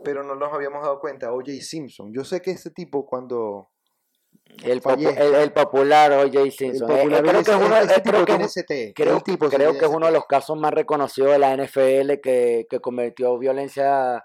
[0.03, 1.31] pero no nos habíamos dado cuenta.
[1.31, 1.51] O.J.
[1.61, 3.69] Simpson, yo sé que ese tipo cuando
[4.63, 5.23] el, popu- fallezca.
[5.23, 6.51] el, el popular O.J.
[6.51, 6.89] Simpson.
[6.91, 7.43] eh, eh, popular creo
[9.73, 14.23] que es uno, de los casos más reconocidos de la NFL que, que cometió violencia,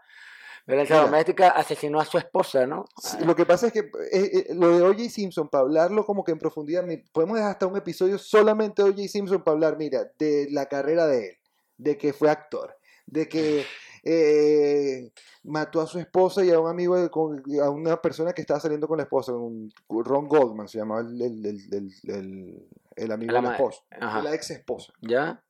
[0.67, 1.07] violencia Mira.
[1.11, 2.85] doméstica, asesinó a su esposa, ¿no?
[3.25, 5.09] Lo que pasa es que eh, eh, lo de O.J.
[5.09, 9.09] Simpson, para hablarlo como que en profundidad, podemos dejar hasta un episodio solamente de O.J.
[9.09, 11.37] Simpson para hablar, mira, de la carrera de él,
[11.79, 13.65] de que fue actor, de que
[14.03, 15.13] eh,
[15.45, 18.61] mató a su esposa y a un amigo, de- con- a una persona que estaba
[18.61, 23.47] saliendo con la esposa, un, Ron Goldman se llamaba el, el- el- amigo La de
[23.49, 24.93] la esposa, de la ex esposa.
[25.01, 25.43] ¿Ya?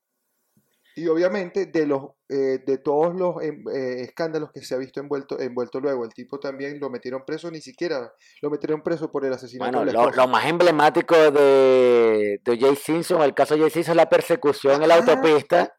[0.95, 5.01] Y obviamente de los eh, de todos los em, eh, escándalos que se ha visto
[5.01, 8.13] envuelto, envuelto luego, el tipo también lo metieron preso, ni siquiera
[8.43, 10.27] lo metieron preso por el asesinato Bueno, de la lo, esposa.
[10.27, 14.83] lo más emblemático de, de Jay Simpson, el caso de Jay Simpson, es la persecución
[14.83, 15.75] en la autopista.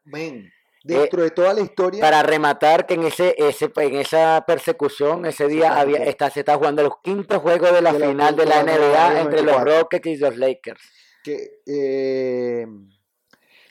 [0.84, 5.48] Dentro de toda la historia, Para rematar que en ese, ese en esa persecución ese
[5.48, 8.44] día está había está, se está jugando los quintos juegos de la De final de
[8.44, 9.80] de la NBA entre los 94.
[9.80, 10.80] Rockets y los Lakers.
[11.24, 12.66] que eh,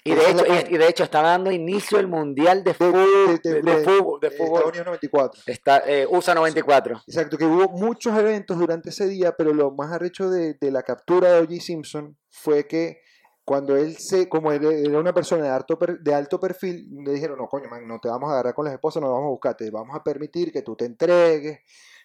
[0.05, 2.73] Y de es la hecho, y, de hecho está dando inicio el mundial de de,
[2.73, 4.47] fútbol de- de, de- de- fútbol de eh, fútbol.
[4.57, 5.41] Estados Unidos 94.
[5.45, 7.03] Está eh, USA 94.
[7.07, 10.81] Exacto, que hubo muchos eventos durante ese día, pero lo más arrecho de, de la
[10.83, 11.61] captura de O.J.
[11.61, 13.02] Simpson fue que
[13.45, 17.11] cuando él se, como él era una persona de alto, per- de alto perfil, le
[17.13, 19.31] dijeron, no, coño, man, no te vamos a agarrar con las esposas, no vamos a
[19.31, 21.59] buscar, te vamos a permitir que tú te entregues,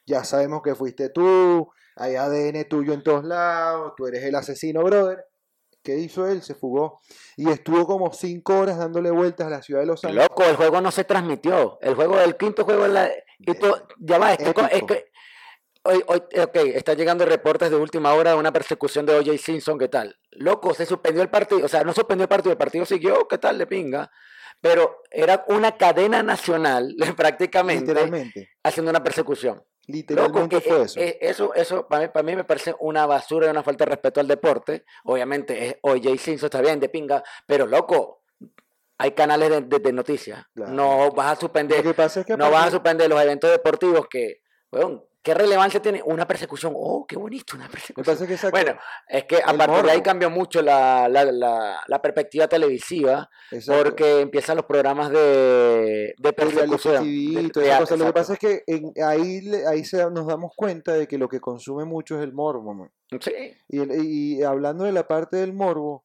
[0.04, 4.82] ya sabemos que fuiste tú, hay ADN tuyo en todos lados, tú eres el asesino,
[4.82, 5.24] brother.
[5.82, 6.42] ¿Qué hizo él?
[6.42, 7.00] Se fugó.
[7.36, 10.26] Y estuvo como cinco horas dándole vueltas a la ciudad de Los Ángeles.
[10.28, 11.78] Loco, el juego no se transmitió.
[11.80, 13.08] El juego del quinto juego en la.
[14.00, 15.04] Ya va, esto- es.
[15.84, 19.38] Hoy, hoy, ok, están llegando reportes de última hora de una persecución de O.J.
[19.38, 20.18] Simpson, ¿qué tal?
[20.32, 23.38] Loco, se suspendió el partido, o sea, no suspendió el partido, el partido siguió, ¿qué
[23.38, 23.56] tal?
[23.58, 24.10] De pinga.
[24.60, 28.50] Pero era una cadena nacional, prácticamente, Literalmente.
[28.62, 29.54] haciendo una persecución.
[29.56, 31.00] Loco, Literalmente que, fue eso.
[31.00, 33.90] eh, eso, eso para mí, para mí me parece una basura y una falta de
[33.92, 34.84] respeto al deporte.
[35.04, 36.10] Obviamente, es O.J.
[36.18, 38.24] Simpson está bien, de pinga, pero loco,
[38.98, 40.44] hay canales de, de- de noticias.
[40.54, 40.72] Claro.
[40.72, 45.02] No vas a suspender, es que no vas a suspender los eventos deportivos que, weón,
[45.22, 46.72] ¿qué relevancia tiene una persecución?
[46.76, 48.16] Oh, qué bonito, una persecución.
[48.26, 48.78] que Bueno,
[49.08, 53.82] es que a partir de ahí cambió mucho la, la, la, la perspectiva televisiva exacto.
[53.84, 57.04] porque empiezan los programas de, de persecución.
[57.04, 57.50] De-.
[57.96, 61.28] Lo que pasa es que en- ahí, ahí se, nos damos cuenta de que lo
[61.28, 62.74] que consume mucho es el morbo.
[62.74, 62.90] man.
[63.20, 63.32] Sí,
[63.68, 66.04] Y, el- y hablando de la parte del morbo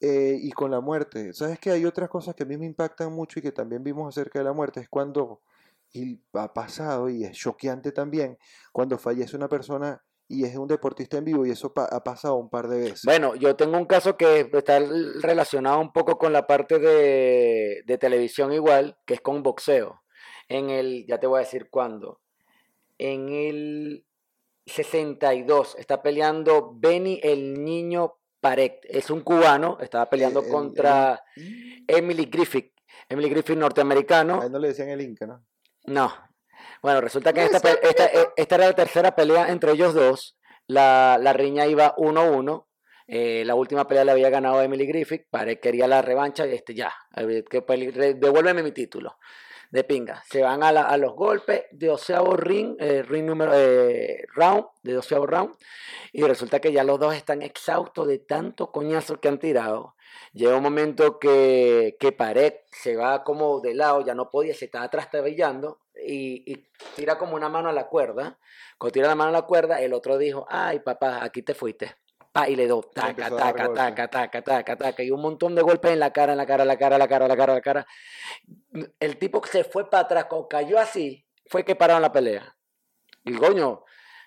[0.00, 3.12] eh, y con la muerte, ¿sabes que hay otras cosas que a mí me impactan
[3.12, 4.80] mucho y que también vimos acerca de la muerte?
[4.80, 5.42] Es cuando,
[5.92, 8.38] y ha pasado y es choqueante también,
[8.72, 12.36] cuando fallece una persona y es un deportista en vivo y eso pa- ha pasado
[12.36, 13.02] un par de veces.
[13.04, 14.78] Bueno, yo tengo un caso que está
[15.22, 20.00] relacionado un poco con la parte de, de televisión igual, que es con boxeo.
[20.48, 22.20] En el, ya te voy a decir cuándo,
[22.98, 24.04] en el
[24.66, 28.80] 62 está peleando Benny el Niño Paret.
[28.84, 31.22] Es un cubano, estaba peleando El- el- contra
[31.86, 32.72] Emily Griffith.
[33.08, 34.40] Emily Griffith norteamericano.
[34.42, 35.44] A él no le decían el Inca, ¿no?
[35.86, 36.12] No.
[36.82, 40.36] Bueno, resulta que esta, esta, e- esta era la tercera pelea entre ellos dos.
[40.66, 42.66] La, la riña iba 1-1.
[43.06, 45.26] Eh, la última pelea la había ganado Emily Griffith.
[45.30, 46.92] Pare quería la revancha y este ya.
[47.12, 49.18] re- devuélveme mi título.
[49.70, 50.22] De pinga.
[50.28, 54.64] Se van a, la- a los golpes de doceavo ring, eh, ring número eh, round,
[54.82, 55.54] de doceavo round.
[56.12, 59.94] Y resulta que ya los dos están exhaustos de tanto coñazo que han tirado.
[60.32, 64.66] Llega un momento que, que Pared se va como de lado, ya no podía, se
[64.66, 68.38] estaba trastabillando y, y tira como una mano a la cuerda.
[68.78, 71.96] Cuando tira la mano a la cuerda, el otro dijo, ay papá, aquí te fuiste.
[72.32, 75.90] Pa, y le dio taca, taca, taca, taca, taca, taca, y un montón de golpes
[75.90, 77.52] en la cara, en la cara, en la cara, en la cara, en la cara,
[77.52, 77.86] en la cara.
[79.00, 82.56] El tipo se fue para atrás, cuando cayó así, fue que pararon la pelea.
[83.24, 83.82] Y coño,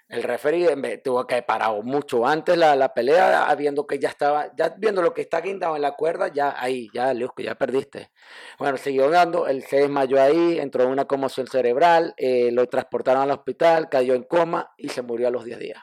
[0.09, 4.51] el referee tuvo que haber parado mucho antes la, la pelea, viendo que ya estaba,
[4.55, 7.55] ya viendo lo que está guindado en la cuerda, ya ahí, ya, Leo, que ya
[7.55, 8.11] perdiste.
[8.59, 13.23] Bueno, siguió dando, él se desmayó ahí, entró en una conmoción cerebral, eh, lo transportaron
[13.23, 15.81] al hospital, cayó en coma y se murió a los 10 días.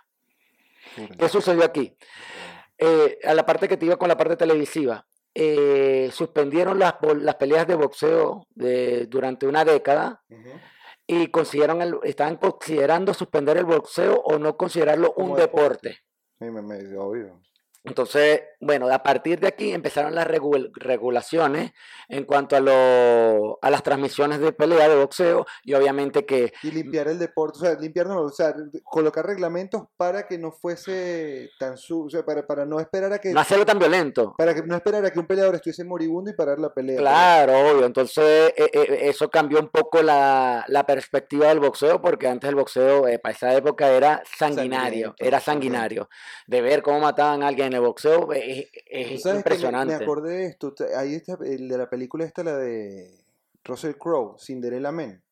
[1.18, 1.96] ¿Qué sucedió aquí?
[2.78, 7.34] Eh, a la parte que te iba con la parte televisiva, eh, suspendieron las, las
[7.36, 10.22] peleas de boxeo de- durante una década.
[11.10, 15.88] Y consideraron el- estaban considerando suspender el boxeo o no considerarlo un deporte.
[15.88, 15.98] deporte.
[16.38, 17.40] Sí, me, me- obvio.
[17.82, 21.72] Entonces, bueno, a partir de aquí empezaron las regul- regulaciones
[22.10, 26.70] en cuanto a, lo- a las transmisiones de pelea de boxeo y obviamente que Y
[26.72, 31.48] limpiar el deporte, o sea, limpiar no, o sea, colocar reglamentos para que no fuese
[31.58, 34.34] tan su, o sea, para, para no esperar a que no hacerlo tan violento.
[34.36, 36.98] para que no esperar a que un peleador estuviese moribundo y parar la pelea.
[36.98, 37.86] Claro, obvio.
[37.86, 42.56] Entonces, eh, eh, eso cambió un poco la, la perspectiva del boxeo, porque antes el
[42.56, 46.08] boxeo, eh, para esa época, era sanguinario, Sangriento, era sanguinario.
[46.46, 49.96] De ver cómo mataban a alguien en el boxeo es, ¿Tú es que me- impresionante.
[49.96, 53.10] Me, acordé de esto, ahí está el de la película esta la de
[53.64, 55.22] Russell Crowe, Cinderella Man.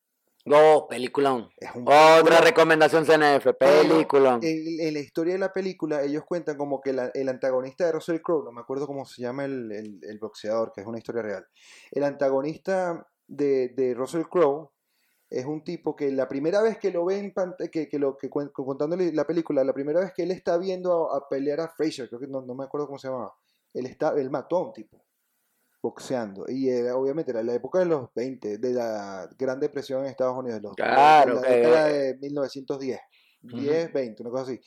[0.51, 1.49] Oh, peliculón.
[1.57, 4.39] Es un Otra recomendación CNF, peliculón.
[4.41, 7.91] En, en la historia de la película, ellos cuentan como que la- el antagonista de
[7.91, 10.97] Russell Crowe, no me acuerdo cómo se llama el, el- el boxeador, que es una
[10.97, 11.45] historia real.
[11.91, 14.71] El antagonista de, de Russell Crowe
[15.29, 18.17] es un tipo que la primera vez que lo ve en pantalla, que, que lo
[18.17, 21.67] que contándole la película, la primera vez que él está viendo a, a pelear a
[21.69, 23.33] Fraser, creo que no, no me acuerdo cómo se llamaba,
[23.73, 25.03] él, está, él mató a un tipo
[25.81, 26.45] boxeando.
[26.47, 30.37] Y era, obviamente era la época de los 20, de la Gran Depresión en Estados
[30.37, 32.99] Unidos, los, Claro, la que- década de 1910,
[33.43, 33.55] Ujú.
[33.57, 34.59] 10, 20, una cosa así.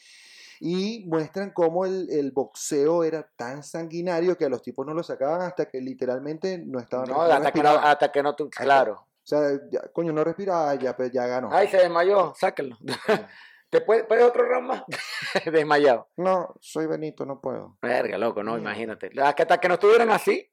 [0.61, 5.03] Y muestran cómo el, el boxeo era tan sanguinario que a los tipos no lo
[5.03, 9.09] sacaban hasta que literalmente no estaban No, hasta que no, hasta que no claro.
[9.23, 11.49] O sea, ya- coño, no respiraba, ya, pues, ya ganó.
[11.53, 12.77] Ay, se desmayó, sáquenlo.
[13.71, 14.83] ¿Te puede, puede otro round más?
[15.51, 16.09] Desmayado.
[16.17, 17.79] No, soy Benito, no puedo.
[17.81, 19.11] Verga, loco, no, imagínate.
[19.23, 20.51] Hasta que no estuvieran así,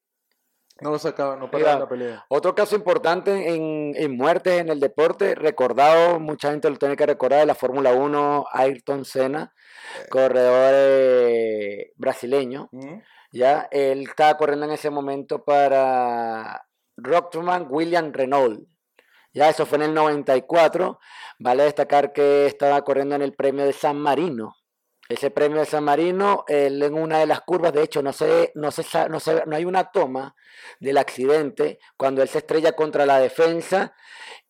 [0.82, 2.26] No lo sacaban, no paraban la pelea.
[2.30, 7.06] Otro caso importante en, en muertes en el deporte, recordado, mucha gente lo tiene que
[7.06, 9.54] recordar, de la Fórmula 1, Ayrton Senna,
[10.10, 13.00] corredor eh, brasileño, ¿Mm?
[13.34, 16.66] Ya, él estaba corriendo en ese momento para
[17.04, 18.68] Rockman William Renault.
[19.34, 21.00] Ya, eso fue en el 94.
[21.40, 24.56] Vale destacar que estaba corriendo en el premio de San Marino.
[25.08, 28.52] Ese premio de San Marino, él en una de las curvas, de hecho, no sé,
[28.54, 30.36] no se, no se, no hay una toma
[30.80, 33.96] del accidente cuando él se estrella contra la defensa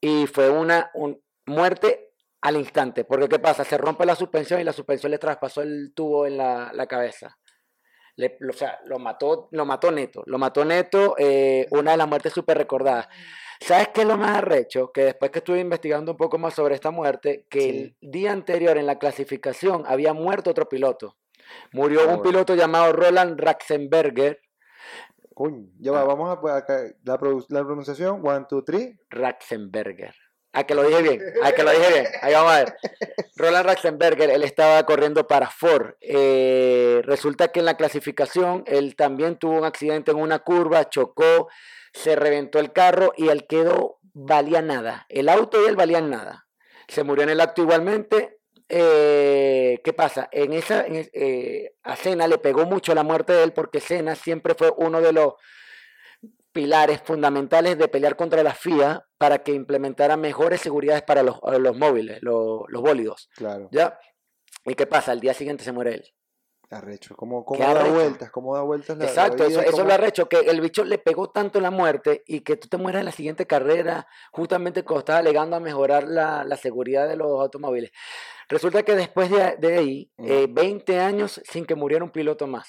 [0.02, 0.92] y fue una
[1.46, 3.06] muerte al instante.
[3.06, 3.64] Porque ¿qué pasa?
[3.64, 7.38] Se rompe la suspensión y la suspensión le traspasó el tubo en la, la cabeza.
[8.20, 10.24] Le, o sea, lo mató, lo mató neto.
[10.26, 13.08] Lo mató neto, eh, una de las muertes súper recordadas.
[13.62, 14.92] ¿Sabes qué es lo más arrecho?
[14.92, 18.78] Que después que estuve investigando un poco más sobre esta muerte, que el día anterior
[18.78, 21.16] en la clasificación había muerto otro piloto.
[21.72, 24.42] Murió un piloto llamado Roland Ratzenberger.
[25.34, 26.04] Coño, ya va, ah.
[26.04, 29.00] vamos a la, la, pronunciación, one, two, three.
[29.10, 30.14] Ratzenberger.
[30.52, 32.08] A que lo dije bien, a que lo dije bien.
[32.22, 32.78] Ahí vamos a ver.
[33.36, 35.94] Roland Ratzenberger, él estaba corriendo para Ford.
[36.02, 41.50] Eh, resulta que en la clasificación él también tuvo un accidente en una curva, chocó
[41.94, 45.06] se reventó el carro y él quedó, valía nada.
[45.10, 46.48] El auto y él valían nada.
[46.88, 48.40] Se murió en el acto igualmente.
[48.68, 50.30] Eh, ¿Qué pasa?
[50.32, 54.54] En esa, eh, a Cena le pegó mucho la muerte de él porque Cena siempre
[54.56, 55.34] fue uno de los
[56.52, 61.40] pilares fundamentales de pelear contra la FIA para que implementara mejores seguridades para los,
[61.78, 63.30] móviles, los, los bólidos.
[63.36, 63.70] Claro.
[63.72, 64.00] ¿Ya?
[64.66, 65.12] ¿Y qué pasa?
[65.12, 66.14] Al día siguiente se muere él.
[66.72, 70.38] Arrecho, como, como da vueltas, como da vueltas la Exacto, eso, eso lo arrecho, que
[70.38, 73.48] el bicho le pegó tanto la muerte y que tú te mueras en la siguiente
[73.48, 77.92] carrera, justamente cuando estás alegando a mejorar la, la seguridad de los automóviles.
[78.50, 82.68] Resulta que después de, de ahí, 20 eh, años sin que muriera un piloto más.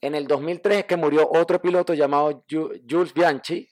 [0.00, 3.68] En el 2003 que murió otro piloto llamado Jules Bianchi.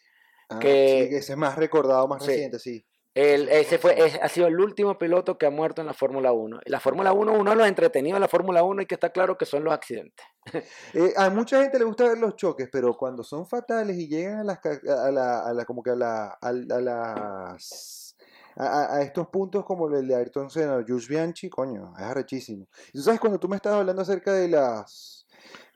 [0.49, 2.85] Ah, que, ese es más recordado, más reciente, sí.
[3.15, 6.59] El, ese fue, ha sido el último piloto que ha muerto en la Fórmula 1.
[6.67, 9.39] La Fórmula 1, uno de los entretenidos de la Fórmula 1 y que está claro
[9.39, 10.27] que son los accidentes.
[10.95, 14.41] Eh, a mucha gente le gusta ver los choques, pero cuando son fatales y llegan
[14.41, 18.17] a las a la, a la como que a la a, las
[18.57, 22.69] a, estos puntos como el de Ayrton Senna o Jules Bianchi, coño, es arrechísimo.
[22.93, 25.24] Y tú sabes cuando tú me estabas hablando acerca de las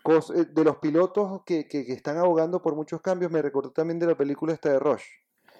[0.08, 3.98] eh, de los pilotos que, que, que están abogando por muchos cambios, me recordó también
[3.98, 5.04] de la película esta de Rush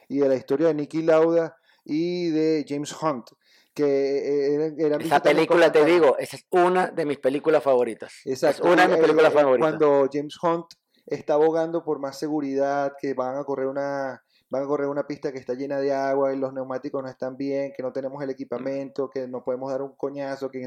[0.08, 3.30] y de la historia de Nicky Lauda y de James Hunt.
[3.74, 8.12] Que eh, eran, Esa película, te digo, esa es una de mis películas favoritas.
[8.24, 8.64] Exacto.
[8.64, 9.70] Es una de mis películas favoritas.
[9.70, 10.66] Cuando James Hunt
[11.06, 15.30] está abogando por más seguridad, que van a correr una van a correr una pista
[15.30, 18.30] que está llena de agua y los neumáticos no están bien, que no tenemos el
[18.30, 20.66] equipamiento, que no podemos dar un coñazo, que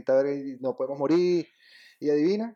[0.60, 1.48] no podemos morir.
[2.00, 2.56] Y adivina,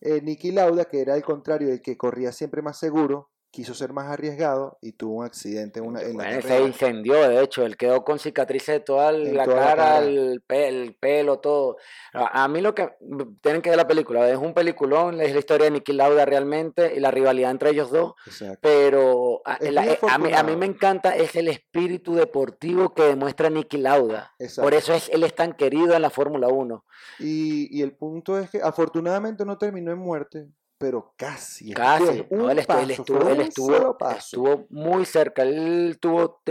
[0.00, 3.92] eh, Nicky Lauda, que era el contrario, el que corría siempre más seguro, quiso ser
[3.92, 7.76] más arriesgado y tuvo un accidente en, una, en bueno, se incendió, de hecho, él
[7.76, 10.42] quedó con cicatrices de toda, la, cara, El,
[11.00, 11.76] pelo, todo.
[12.12, 12.90] A, mí lo que
[13.40, 16.94] tienen que ver la película, es un peliculón, es la historia de Nicky Lauda realmente
[16.94, 18.14] y la rivalidad entre ellos dos,
[18.60, 19.58] pero a,
[20.18, 24.32] mí, a, mí, me encanta es el espíritu deportivo que demuestra Nicky Lauda.
[24.56, 26.84] Por eso es, él es tan querido en la Fórmula 1.
[27.18, 30.46] Y, y el punto es que afortunadamente no terminó en muerte,
[30.80, 31.74] pero casi.
[31.74, 32.24] Casi.
[32.30, 32.58] él,
[33.42, 36.42] estuvo, muy cerca, él estuvo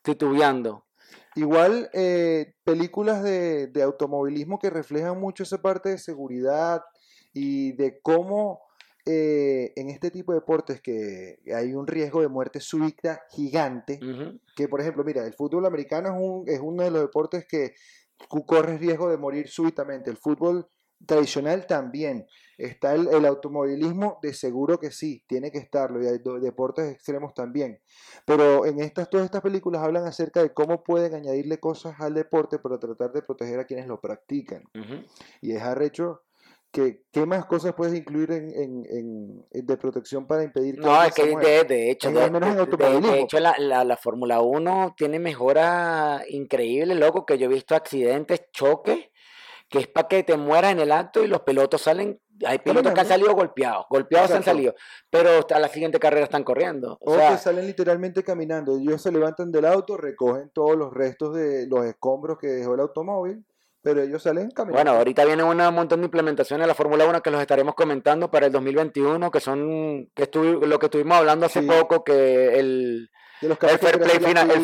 [0.00, 0.86] titubeando.
[1.34, 6.80] Igual, eh, películas de, automovilismo que reflejan mucho esa parte de seguridad
[7.34, 8.62] y de cómo
[9.04, 14.00] eh, en este tipo de deportes que hay un riesgo de muerte súbita gigante,
[14.56, 17.74] que por ejemplo, mira, el fútbol americano es, un, es uno de los deportes que
[18.46, 20.08] corre riesgo de morir súbitamente.
[20.08, 20.66] El fútbol
[21.06, 22.26] tradicional también.
[22.56, 27.80] Está el, automovilismo, de seguro que sí, tiene que estarlo, y hay deportes extremos también.
[28.24, 32.58] Pero en estas, todas estas películas hablan acerca de cómo pueden añadirle cosas al deporte
[32.58, 34.64] para tratar de proteger a quienes lo practican.
[35.40, 36.22] Y es arrecho
[36.72, 41.14] que, ¿qué más cosas puedes incluir en, en, de protección para impedir que No, es
[41.14, 47.38] que de, hecho, de, hecho la, la, la Fórmula 1 tiene mejora increíble, loco, que
[47.38, 49.07] yo he visto accidentes, choques
[49.68, 52.92] que es para que te mueras en el acto y los pilotos salen, hay pilotos
[52.92, 54.74] que han salido golpeados, golpeados han salido,
[55.10, 56.98] pero a la siguiente carrera están corriendo.
[57.00, 61.66] O, que salen literalmente caminando, ellos se levantan del auto, recogen todos los restos de
[61.66, 63.44] los escombros que dejó el automóvil,
[63.82, 64.82] pero ellos salen caminando.
[64.82, 68.30] Bueno, ahorita viene un montón de implementaciones de la Fórmula 1 que los estaremos comentando
[68.30, 73.56] para el 2021, que son que lo que estuvimos hablando hace poco, que el el,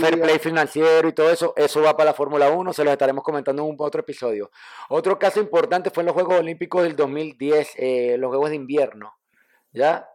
[0.00, 3.22] fair play financiero y todo eso, eso va para la Fórmula 1, se los estaremos
[3.22, 4.50] comentando en un otro episodio.
[4.88, 9.14] Otro caso importante fue en los Juegos Olímpicos del 2010, eh, los Juegos de Invierno,
[9.72, 10.08] ¿ya?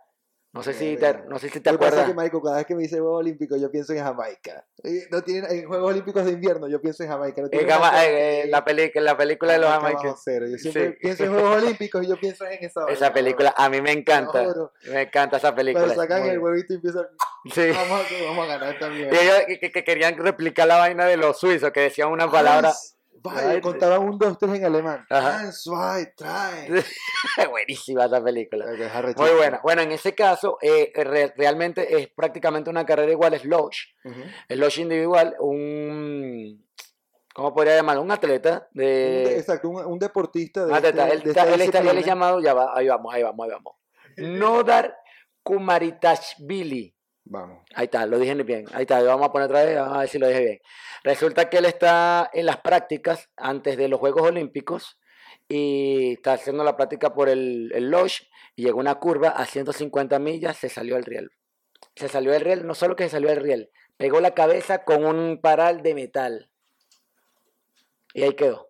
[0.51, 2.07] No sé si te, no sé si te pasa acuerdas.
[2.07, 4.65] que, marico, cada vez que me dice Juegos Olímpicos, yo pienso en Jamaica.
[5.11, 7.43] No tienen, en Juegos Olímpicos de invierno, yo pienso en Jamaica.
[7.43, 10.51] No nada que eh, la, peli- la película de los Jamaica jamaicanos.
[10.51, 10.97] Yo siempre Sí.
[10.99, 13.91] pienso en Juegos Olímpicos y yo pienso en esa vaina, Esa película, a mí me
[13.91, 14.43] encanta.
[14.91, 15.85] Me encanta esa película.
[15.85, 17.05] Cuando sacan Muy- el huevito y empiezan,
[17.53, 17.69] Sí.
[17.69, 19.09] vamos a, vamos a ganar también.
[19.13, 22.29] Y ellos que, que- que querían replicar la vaina de los suizos, que decían una
[22.31, 22.73] palabra.
[23.21, 25.05] Vaya, Ay, contaban un, dos, tres en alemán.
[26.17, 26.83] Drei.
[27.49, 28.65] Buenísima esa película.
[28.71, 29.59] Es Muy buena.
[29.63, 33.93] Bueno, en ese caso, eh, re- realmente es prácticamente una carrera igual, es Lodge.
[34.05, 34.21] Ujú.
[34.47, 36.65] El Lodge individual, un.
[37.33, 38.01] ¿Cómo podría llamarlo?
[38.01, 41.07] Un atleta Un de- exacto, un, un deportista de, atleta.
[41.07, 43.73] este- él, de esta él, es llamado, ya va, ahí vamos, ahí vamos, ahí vamos.
[44.17, 44.97] Nodar
[45.43, 46.95] Kumaritashvili.
[47.29, 47.63] Vamos.
[47.75, 48.65] Ahí está, lo dije bien.
[48.73, 50.59] Ahí está, lo vamos a poner otra vez, vamos a ver si lo dije bien.
[51.03, 54.97] Resulta que él está en las prácticas antes de los Juegos Olímpicos
[55.47, 60.17] y está haciendo la práctica por el, el Lodge y llegó una curva a 150
[60.17, 61.31] millas, se salió del riel.
[61.95, 65.05] Se salió del riel, no solo que se salió del riel, pegó la cabeza con
[65.05, 66.49] un paral de metal.
[68.15, 68.68] Y ahí quedó.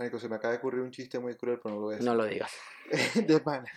[0.00, 1.96] Marico, se me acaba de ocurrir un chiste muy cruel, pero no lo voy a
[1.98, 2.08] decir.
[2.10, 2.50] No lo digas.
[3.26, 3.70] de pana.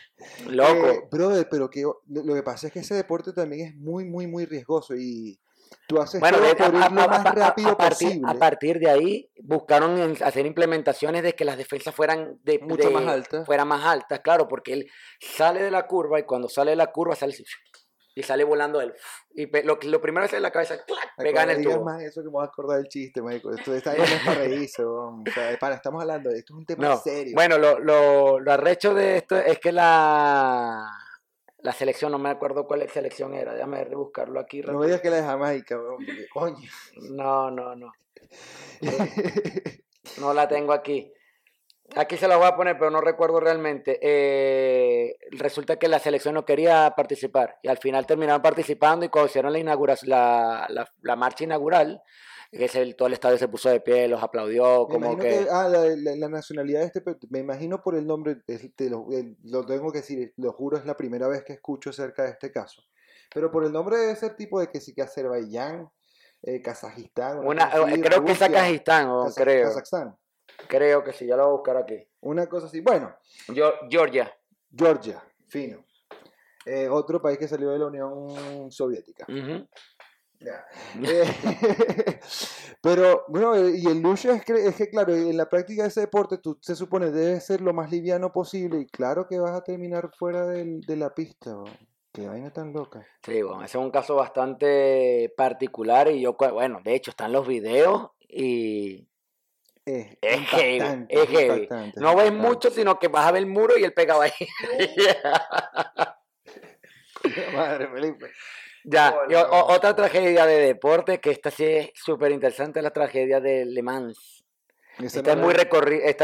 [0.47, 0.87] Loco.
[0.87, 4.25] Eh, brother, pero que lo que pasa es que ese deporte también es muy, muy,
[4.25, 5.37] muy riesgoso y
[5.85, 8.31] tú haces Bueno, todo por a, lo más a- rápido partir, posible.
[8.31, 12.93] a partir de ahí buscaron hacer implementaciones de que las defensas fueran de, Mucho de-
[12.93, 13.45] más altas.
[13.45, 16.87] fueran más altas, claro, porque él sale de la curva y cuando sale de la
[16.87, 17.33] curva sale
[18.15, 18.93] y sale volando él
[19.33, 21.15] y lo, lo primero que hace en la cabeza ¡clac!
[21.17, 21.83] Pega en el tubo.
[21.83, 23.51] más eso que me a acordar del chiste, marico.
[23.53, 25.23] Esto está no es para reírse, weón.
[25.27, 27.33] O sea, de pana, estamos hablando de esto es un tema No, serio.
[27.35, 30.89] bueno, lo, lo, lo arrecho de esto es que la
[31.59, 34.61] la selección, no me acuerdo cuál selección era, déjame buscarlo aquí.
[34.61, 35.79] no me digas que la de Jamaica,
[36.33, 36.57] coño.
[37.11, 37.93] No, no, no.
[40.19, 41.11] No la tengo aquí.
[41.95, 43.99] Aquí se la voy a poner, pero no recuerdo realmente.
[44.01, 49.29] Eh, resulta que la selección no quería participar y al final terminaron participando y cuando
[49.29, 52.01] hicieron la, inauguración, la, la, la marcha inaugural,
[52.51, 55.27] que es el, todo el estadio se puso de pie, los aplaudió, Me como que...
[55.29, 59.07] que, ah, la, la- la nacionalidad de este, me imagino por el nombre, te lo,
[59.43, 62.51] lo tengo que decir, lo juro, es la primera vez que escucho acerca de este
[62.51, 62.83] caso.
[63.33, 65.89] Pero por el nombre debe ser tipo de que sí que Azerbaiyán,
[66.43, 69.67] eh, Kazajistán, Una, así, eh, creo que es Rusia, Kazajistán, o Kaza- creo.
[69.69, 70.15] Kazajstán,
[70.67, 72.07] Creo que sí, ya lo voy a buscar aquí.
[72.21, 72.81] una cosa así.
[72.81, 73.13] Bueno,
[73.49, 74.33] Yo, Georgia.
[74.75, 75.83] Georgia, fino.
[76.65, 79.25] Eh, otro país que salió de la Unión Soviética.
[81.05, 81.25] Eh,
[82.81, 86.01] pero, bueno, y el lucha es que, es que, claro, en la práctica de ese
[86.01, 89.63] deporte tú se supone debes ser lo más liviano posible y claro que vas a
[89.63, 91.51] terminar fuera del- de la pista.
[91.55, 91.77] weón.
[92.11, 93.05] Qué vaina tan loca.
[93.23, 97.47] Sí, bueno, ese es un caso bastante particular y yo, bueno, de hecho están los
[97.47, 99.07] videos y
[99.85, 101.67] Es, Es heavy, impactante, es heavy.
[101.97, 104.31] no ves mucho, sino que vas a ver el muro y él pegado ahí.
[107.53, 108.31] Madre, Felipe.
[108.83, 109.49] ya, y o- Bueno.
[109.65, 113.65] o- otra tragedia de deporte, que esta sí es súper interesante, es la tragedia de
[113.65, 114.42] Le Mans.
[114.99, 115.53] Está muy,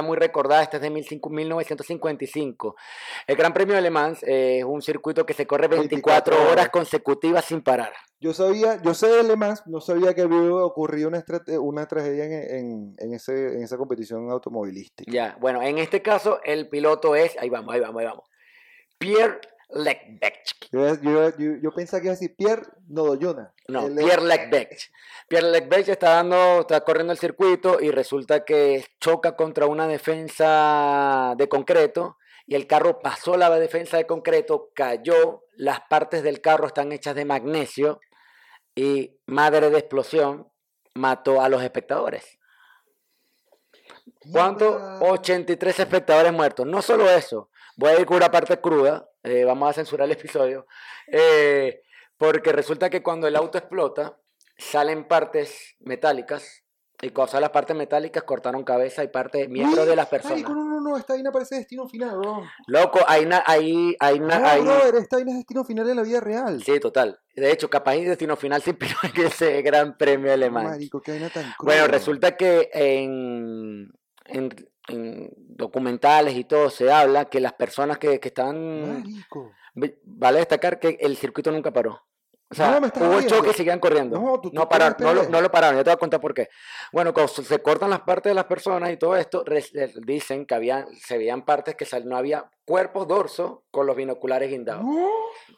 [0.03, 2.75] muy recordada, esta es de 15- 1955.
[3.27, 6.51] El Gran Premio de Le Mans eh, es un circuito que se corre 24, 24
[6.51, 7.91] horas consecutivas sin parar.
[8.19, 11.23] Yo sabía, yo sé de Le Mans, no sabía que había ocurrido una,
[11.61, 15.11] una tragedia en, en, en ese, en esa competición automovilística.
[15.11, 18.25] Ya, bueno, en este caso el piloto es, ahí vamos, ahí vamos, ahí vamos.
[18.97, 19.39] Pierre
[20.71, 23.53] Yo, yo, yo, yo pensaba que iba a decir Pierre Nodoyona.
[23.67, 24.91] No, Pierre Leclerc.
[25.27, 31.35] Pierre Leclerc está dando, está corriendo el circuito y resulta que choca contra una defensa
[31.37, 32.17] de concreto
[32.49, 37.13] y el carro pasó la defensa de concreto, cayó, las partes del carro están hechas
[37.13, 37.99] de magnesio
[38.73, 40.51] y madre de explosión
[40.95, 42.39] mató a los espectadores.
[44.31, 44.79] ¿Cuánto?
[44.79, 44.99] Mierda.
[45.11, 46.65] 83 espectadores muertos.
[46.65, 50.11] No solo eso, voy a ir con una parte cruda, eh, vamos a censurar el
[50.11, 50.67] episodio,
[51.07, 51.81] eh,
[52.17, 54.17] porque resulta que cuando el auto explota,
[54.57, 56.63] salen partes metálicas,
[57.01, 60.41] y cuando salen las partes metálicas cortaron cabeza y parte miembros de las personas.
[60.43, 62.43] no, no, no, esta vaina parece destino final, bro.
[62.67, 65.95] Loco, hay na- hay, hay, na- No, hay- brother, esta vaina es destino final en
[65.95, 66.61] la vida real.
[66.61, 67.17] Sí, total.
[67.33, 70.65] De hecho, capaz y destino final se inspiró en ese gran premio alemán.
[70.65, 73.93] Marico, qué vaina tan Bueno, resulta que en,
[74.25, 78.31] en, en documentales y todo se habla que las personas que, que.
[78.41, 79.51] Marico.
[79.75, 82.01] ve- Vale destacar que el circuito nunca paró.
[82.51, 84.19] O sea, No, hubo choques y seguían corriendo.
[84.19, 86.19] No, tú- tú no, pararon, no, lo, no lo pararon, ya te voy a contar
[86.19, 86.49] por qué.
[86.91, 89.43] Bueno, cuando se cortan las partes de las personas y todo esto,
[90.03, 94.83] dicen que había, se veían partes que no había cuerpos dorso con los binoculares guindados.
[94.83, 95.09] No,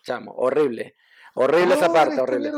[0.04, 0.96] Chamo, horrible.
[1.34, 2.52] Horrible esa parte, horrible.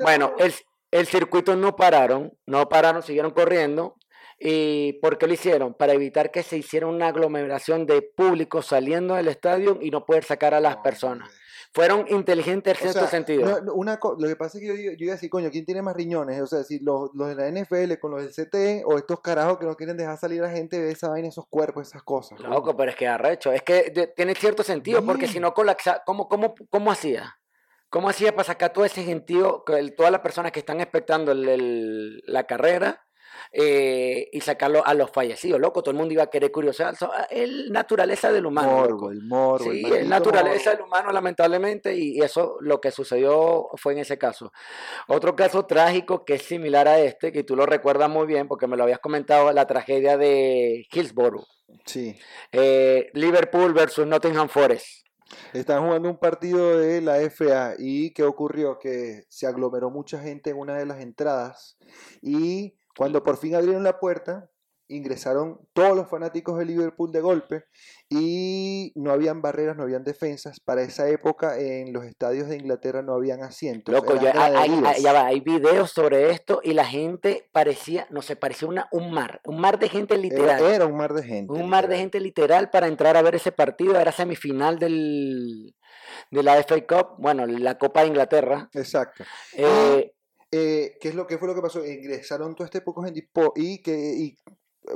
[0.00, 0.54] Bueno, el,
[0.90, 3.96] el circuito no pararon, no pararon, siguieron corriendo.
[4.38, 5.72] ¿Y por qué lo hicieron?
[5.74, 10.24] Para evitar que se hiciera una aglomeración de público saliendo del estadio y no poder
[10.24, 11.30] sacar a las personas.
[11.72, 13.60] fueron inteligentes en O cierto sea, sentido.
[13.60, 15.82] no- una lo que pasa es que yo, yo iba a decir, coño, ¿quién tiene
[15.82, 16.40] más riñones?
[16.40, 19.58] O sea, si los, los de la NFL con los del CTE o estos carajos
[19.58, 22.40] que no quieren dejar salir a gente de esa vaina, esos cuerpos, esas cosas.
[22.40, 23.52] Loco, pero es que arrecho.
[23.52, 27.36] Es que de- tiene cierto sentido, porque si no colapsa, ¿cómo, cómo, cómo hacía?
[27.90, 29.62] ¿Cómo hacía para sacar todo ese gentío,
[29.98, 33.05] todas las personas que están expectando el- el- la carrera
[33.52, 35.60] eh, y sacarlo a los fallecidos?
[35.60, 36.94] Loco, todo el mundo iba a querer curiosidad.
[37.02, 38.70] Ah, Es naturaleza del humano.
[38.72, 39.10] morbo, loco.
[39.10, 39.70] el morbo.
[39.70, 40.76] el Sí, es naturaleza morbo.
[40.76, 44.52] del humano, lamentablemente, y eso lo que sucedió fue en ese caso.
[45.08, 48.66] Otro caso trágico que es similar a este, que tú lo recuerdas muy bien porque
[48.66, 51.46] me lo habías comentado, la tragedia de Hillsborough.
[51.84, 52.16] Sí.
[52.52, 55.04] Eh, Liverpool versus Nottingham Forest.
[55.52, 58.78] Estaban jugando un partido de la FA y ¿qué ocurrió?
[58.78, 61.76] Que se aglomeró mucha gente en una de las entradas
[62.22, 64.50] y cuando por fin abrieron la puerta,
[64.88, 67.64] ingresaron todos los fanáticos de Liverpool de golpe
[68.08, 70.60] y no habían barreras, no habían defensas.
[70.60, 73.92] Para esa época en los estadios de Inglaterra no habían asientos.
[73.92, 78.36] Loco, ya hay, ya va, hay videos sobre esto y la gente parecía, no sé,
[78.36, 80.60] parecía una, un mar, un mar de gente literal.
[80.60, 81.52] Era, era un mar de gente.
[81.52, 83.98] Un mar de gente literal para entrar a ver ese partido.
[83.98, 85.74] Era semifinal del,
[86.30, 88.68] de la FA Cup, bueno, la Copa de Inglaterra.
[88.72, 89.24] Exacto.
[89.54, 90.12] Eh,
[90.52, 91.84] Eh, ¿qué, es lo, ¿Qué fue lo que pasó?
[91.84, 93.26] Ingresaron todo este poco gente
[93.56, 94.38] y que, y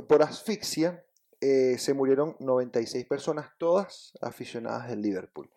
[0.07, 1.03] por asfixia
[1.41, 5.49] eh, se murieron 96 personas, todas aficionadas del Liverpool.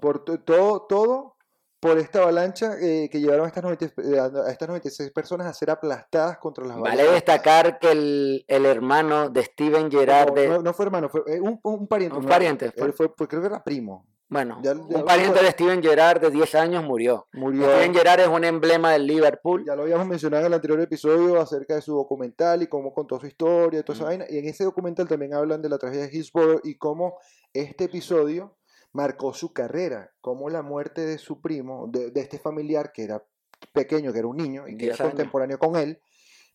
[0.00, 1.36] Por to- todo, todo
[1.80, 5.54] por esta avalancha eh, que llevaron a estas, 90 eh, a estas 96 personas a
[5.54, 9.88] ser aplastadas contra las vale destacar que el, el hermano de Steven.
[9.90, 12.16] Gerrard, No, de, no, no fue hermano, fue eh, un, un pariente.
[12.18, 14.04] un no, pariente, fue- él fue- creo que era primo.
[14.28, 17.26] Bueno, ya- ya un pariente de Steven Gerrard de 10 años murió.
[17.32, 17.64] Murió.
[17.70, 19.64] Steven Gerrard es un emblema del Liverpool.
[19.66, 23.18] Ya lo habíamos mencionado en el anterior episodio acerca de su documental y cómo contó
[23.18, 24.08] su historia y toda esa Mm.
[24.08, 24.24] vaina.
[24.28, 27.18] Y en ese documental también hablan de la tragedia de Hillsborough y cómo
[27.52, 28.56] este episodio
[28.92, 33.22] marcó su carrera, cómo la muerte de su primo, de, de este familiar que era
[33.72, 35.10] pequeño, que era un niño y que era 10 años.
[35.14, 36.00] contemporáneo con él,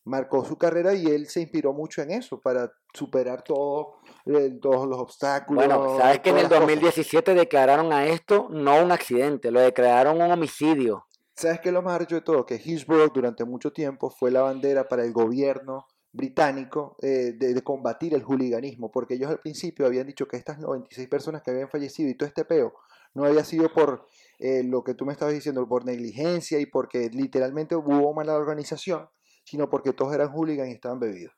[0.04, 3.96] marcó su carrera y él se inspiró mucho en eso para superar todo,
[4.26, 5.66] eh, todos los obstáculos.
[5.66, 6.82] Bueno, sabes que en el todas las cosas.
[6.82, 11.06] 2017 declararon a esto no un accidente, lo declararon un homicidio.
[11.36, 12.46] ¿Sabes qué es lo más arrecho de todo?
[12.46, 17.62] Que Hillsborough durante mucho tiempo fue la bandera para el gobierno británico eh, de, de
[17.62, 21.68] combatir el hooliganismo, porque ellos al principio habían dicho que estas 96 personas que habían
[21.68, 22.74] fallecido y todo este peo
[23.14, 24.06] no había sido por
[24.38, 29.08] eh, lo que tú me estabas diciendo, por negligencia y porque literalmente hubo mala organización,
[29.44, 31.34] sino porque todos eran hooligans y estaban bebidos.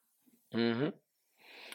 [0.53, 0.93] Ujú.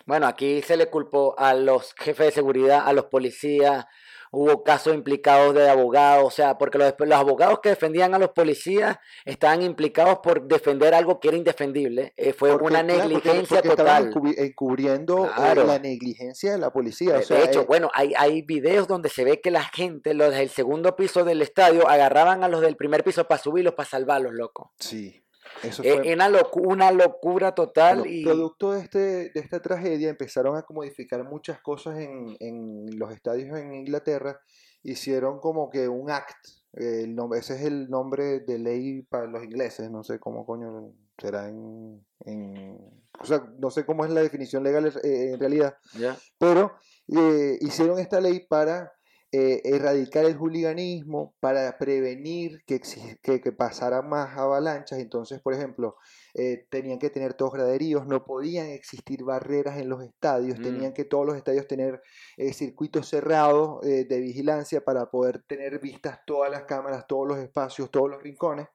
[0.06, 3.86] Bueno, aquí se le culpó a los jefes de seguridad, a los policías,
[4.32, 8.30] hubo casos implicados de abogados, o sea, porque los, los abogados que defendían a los
[8.30, 12.14] policías estaban implicados por defender algo que era indefendible.
[12.18, 14.14] Eh, fue Porque, una claro, porque- negligencia porque estaban total.
[14.14, 15.64] encubri- encubriendo eh, Claro.
[15.66, 17.16] la negligencia de la policía.
[17.16, 19.66] o De- sea, de hecho, eh, bueno, hay, hay videos donde se ve que la
[19.66, 23.76] gente, los del segundo piso del estadio, agarraban a los del primer piso para subirlos,
[23.76, 24.72] para salvarlos, loco.
[24.80, 25.22] sí,
[25.64, 28.24] eso Eh, fue Era locu- una locura total Bueno, y...
[28.24, 29.00] producto de, este,
[29.32, 34.40] de esta tragedia empezaron a modificar muchas cosas en, en los estadios en Inglaterra.
[34.84, 36.48] Hicieron como que un act.
[36.74, 39.92] eh, el nombre, ese es el nombre de ley para los ingleses.
[39.92, 42.80] No sé cómo coño será en, en-
[43.20, 45.76] o sea, no sé cómo es la definición legal eh, en realidad.
[46.00, 46.18] ¿Ya?
[46.40, 46.74] Pero
[47.16, 48.92] eh, hicieron esta ley para
[49.32, 52.82] eh, erradicar el hooliganismo, para prevenir que,
[53.22, 55.00] que, que pasaran más avalanchas.
[55.00, 55.96] Entonces, por ejemplo,
[56.34, 60.64] eh, tenían que tener todos graderíos, no podían existir barreras en los estadios, Mm.
[60.64, 62.02] tenían que todos los estadios tener
[62.38, 67.90] eh, circuitos cerrados de vigilancia para poder tener vistas todas las cámaras, todos los espacios,
[67.90, 68.68] todos los rincones.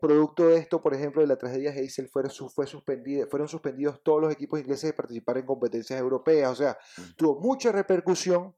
[0.00, 4.20] Producto de esto, por ejemplo, de la tragedia Heysel, fueron, fue suspendida- fueron suspendidos todos
[4.20, 6.50] los equipos ingleses de participar en competencias europeas.
[6.50, 7.02] O sea, Mm.
[7.16, 8.54] tuvo mucha repercusión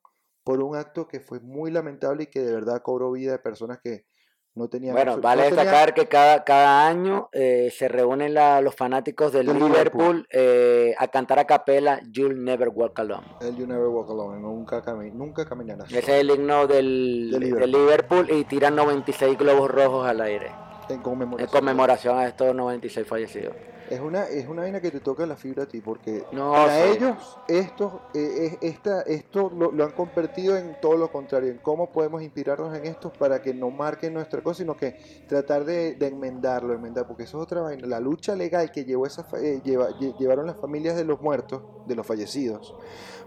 [0.49, 3.81] por un acto que fue muy lamentable y que de verdad cobró vida de personas
[3.85, 4.07] que
[4.55, 4.95] no tenían.
[4.95, 9.31] Bueno, vale no tenían- destacar que cada, cada año eh, se reúnen la- los fanáticos
[9.31, 10.27] del Del Liverpool, Liverpool.
[10.33, 13.27] eh, a cantar a capela You'll Never Walk Alone.
[13.43, 15.89] El You Never Walk Alone, nunca, cami- nunca caminarás.
[15.93, 20.47] Ese es el himno del, del Liverpool y tiran 96 globos rojos al aire
[20.89, 21.51] En en conmemoración.
[21.51, 23.55] conmemoración a estos 96 fallecidos.
[23.91, 26.85] Es una, es una vaina que te toca la fibra a ti, porque No, para
[26.85, 26.91] sí.
[26.97, 31.59] ellos esto, eh, es- esta, esto lo, lo han convertido en todo lo contrario, en
[31.59, 34.97] cómo podemos inspirarnos en esto para que no marquen nuestra cosa, sino que
[35.29, 37.87] tratar de, de enmendarlo, enmendar, porque eso es otra vaina.
[37.87, 41.63] La lucha legal que llevó esa, eh, lleva- lle- llevaron las familias de los muertos,
[41.87, 42.75] de los fallecidos,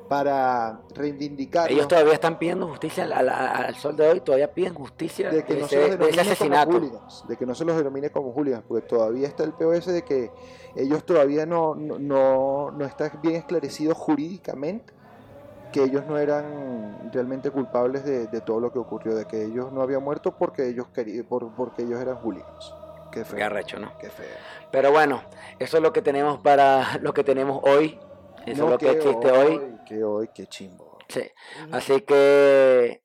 [0.07, 4.73] para reivindicar Ellos todavía están pidiendo justicia al, al- al sol de hoy, todavía piden
[4.73, 7.63] justicia de que no ese, se los de ese como hooligans, de que no se
[7.65, 10.29] los denomine como hooligans, porque todavía está el POS de que
[10.75, 14.93] ellos todavía no, no, no, no está bien esclarecido jurídicamente
[15.71, 19.71] que ellos no eran realmente culpables de, de todo lo que ocurrió, de que ellos
[19.71, 22.75] no habían muerto porque ellos querían, por, porque ellos eran hooligans.
[23.11, 23.45] Qué Qué feo.
[23.45, 23.97] arrecho, ¿no?
[23.97, 24.37] Qué feo.
[24.71, 25.23] Pero bueno,
[25.59, 27.99] eso es lo que tenemos para lo que tenemos hoy.
[28.45, 29.61] Eso No, es lo que existe hoy.
[29.85, 30.97] Que hoy, qué chimbo.
[31.07, 31.23] Sí.
[31.71, 33.03] Así que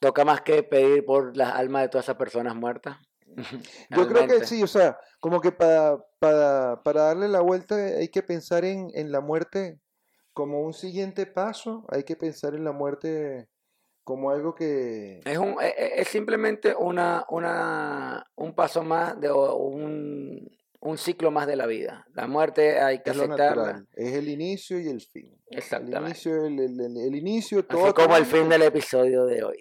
[0.00, 2.98] toca más que pedir por las almas de todas esas personas muertas.
[3.90, 8.08] Yo creo que sí, o sea, como que para, para, para darle la vuelta hay
[8.08, 9.80] que pensar en, en la muerte
[10.32, 13.48] como un siguiente paso, hay que pensar en la muerte
[14.04, 15.20] como algo que...
[15.24, 20.48] Es, un, e- e- es simplemente una, una, un paso más de un,
[20.84, 22.06] un ciclo más de la vida.
[22.12, 23.84] La muerte hay que Es aceptarla.
[23.94, 25.32] es el inicio y el fin.
[25.48, 26.00] El Exactamente.
[26.10, 27.84] inicio, el, el- el- el inicio, todo.
[27.84, 29.58] Así como el fin del episodio de hoy.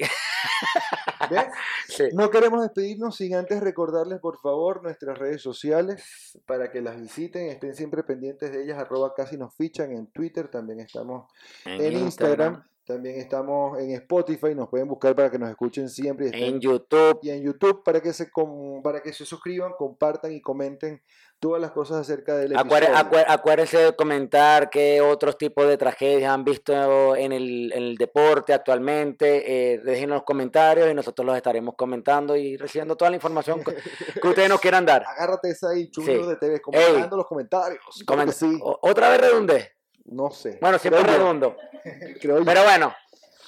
[1.29, 1.45] ¿Ves?
[1.87, 2.05] Sí.
[2.13, 7.47] No queremos despedirnos sin antes recordarles, por favor, nuestras redes sociales para que las visiten,
[7.49, 11.29] estén siempre pendientes de ellas, arroba casi nos fichan en Twitter, también estamos
[11.65, 16.43] en Instagram, también estamos en Spotify, nos pueden buscar para que nos escuchen siempre y,
[16.43, 17.19] en YouTube.
[17.21, 21.01] y en YouTube para que, se com- para que se suscriban, compartan y comenten
[21.39, 22.97] todas las cosas acerca del Acuér- episodio.
[22.97, 27.97] acuér- acuérdense de comentar qué otros tipos de tragedias han visto en el, en el
[27.97, 29.73] deporte actualmente.
[29.73, 33.61] Eh, dejen en los comentarios y nosotros los estaremos comentando y recibiendo toda la información
[33.63, 35.03] que ustedes nos quieran dar.
[35.07, 36.29] Agárrate esa ahí, Junior Sí.
[36.29, 36.59] de TV, Ey.
[36.61, 37.79] comentando los comentarios.
[38.05, 39.71] Coment- sí, Otra vez redundé.
[40.05, 40.57] No sé.
[40.61, 41.55] Bueno, siempre Creo yo, redundo.
[42.19, 42.45] creo yo.
[42.45, 42.93] Pero bueno,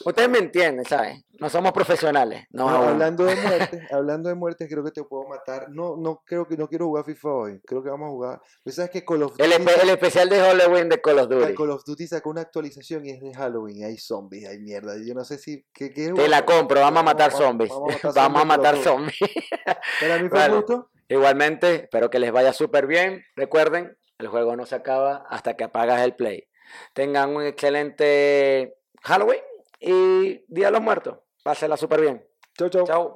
[0.06, 1.24] ustedes me entienden, ¿sabes?
[1.40, 2.46] No somos profesionales.
[2.52, 3.36] No, No, hablando de
[3.82, 5.68] muerte, hablando de muerte, creo que te puedo matar.
[5.70, 7.60] No, no creo que no quiero jugar FIFA hoy.
[7.66, 8.42] Creo que vamos a jugar.
[8.64, 11.30] Pues sabes que Call of el, Duty, espe- el especial de Halloween de Call of
[11.30, 11.54] Duty.
[11.56, 13.84] Call of Duty sacó una actualización y es de Halloween.
[13.84, 14.94] Hay zombies, hay mierda.
[15.06, 17.72] Yo no sé si qué, qué Te la compro, vamos a matar Vamos- zombies.
[18.16, 19.50] vamos a matar a zombies zombies.
[20.00, 20.90] Para mí fue gusto.
[21.10, 23.24] Igualmente, espero que les vaya súper bien.
[23.36, 26.48] Recuerden, el juego no se acaba hasta que apagas el play.
[26.94, 29.42] Tengan un excelente Halloween
[29.80, 31.20] y Día de los Muertos.
[31.44, 32.26] Pásenla súper bien.
[32.58, 32.86] Chau, chau.
[32.86, 33.14] Chao.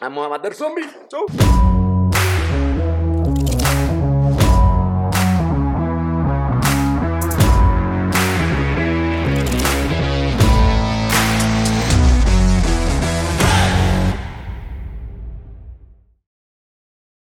[0.00, 0.94] Vamos a matar zombies.
[1.08, 1.77] Chao.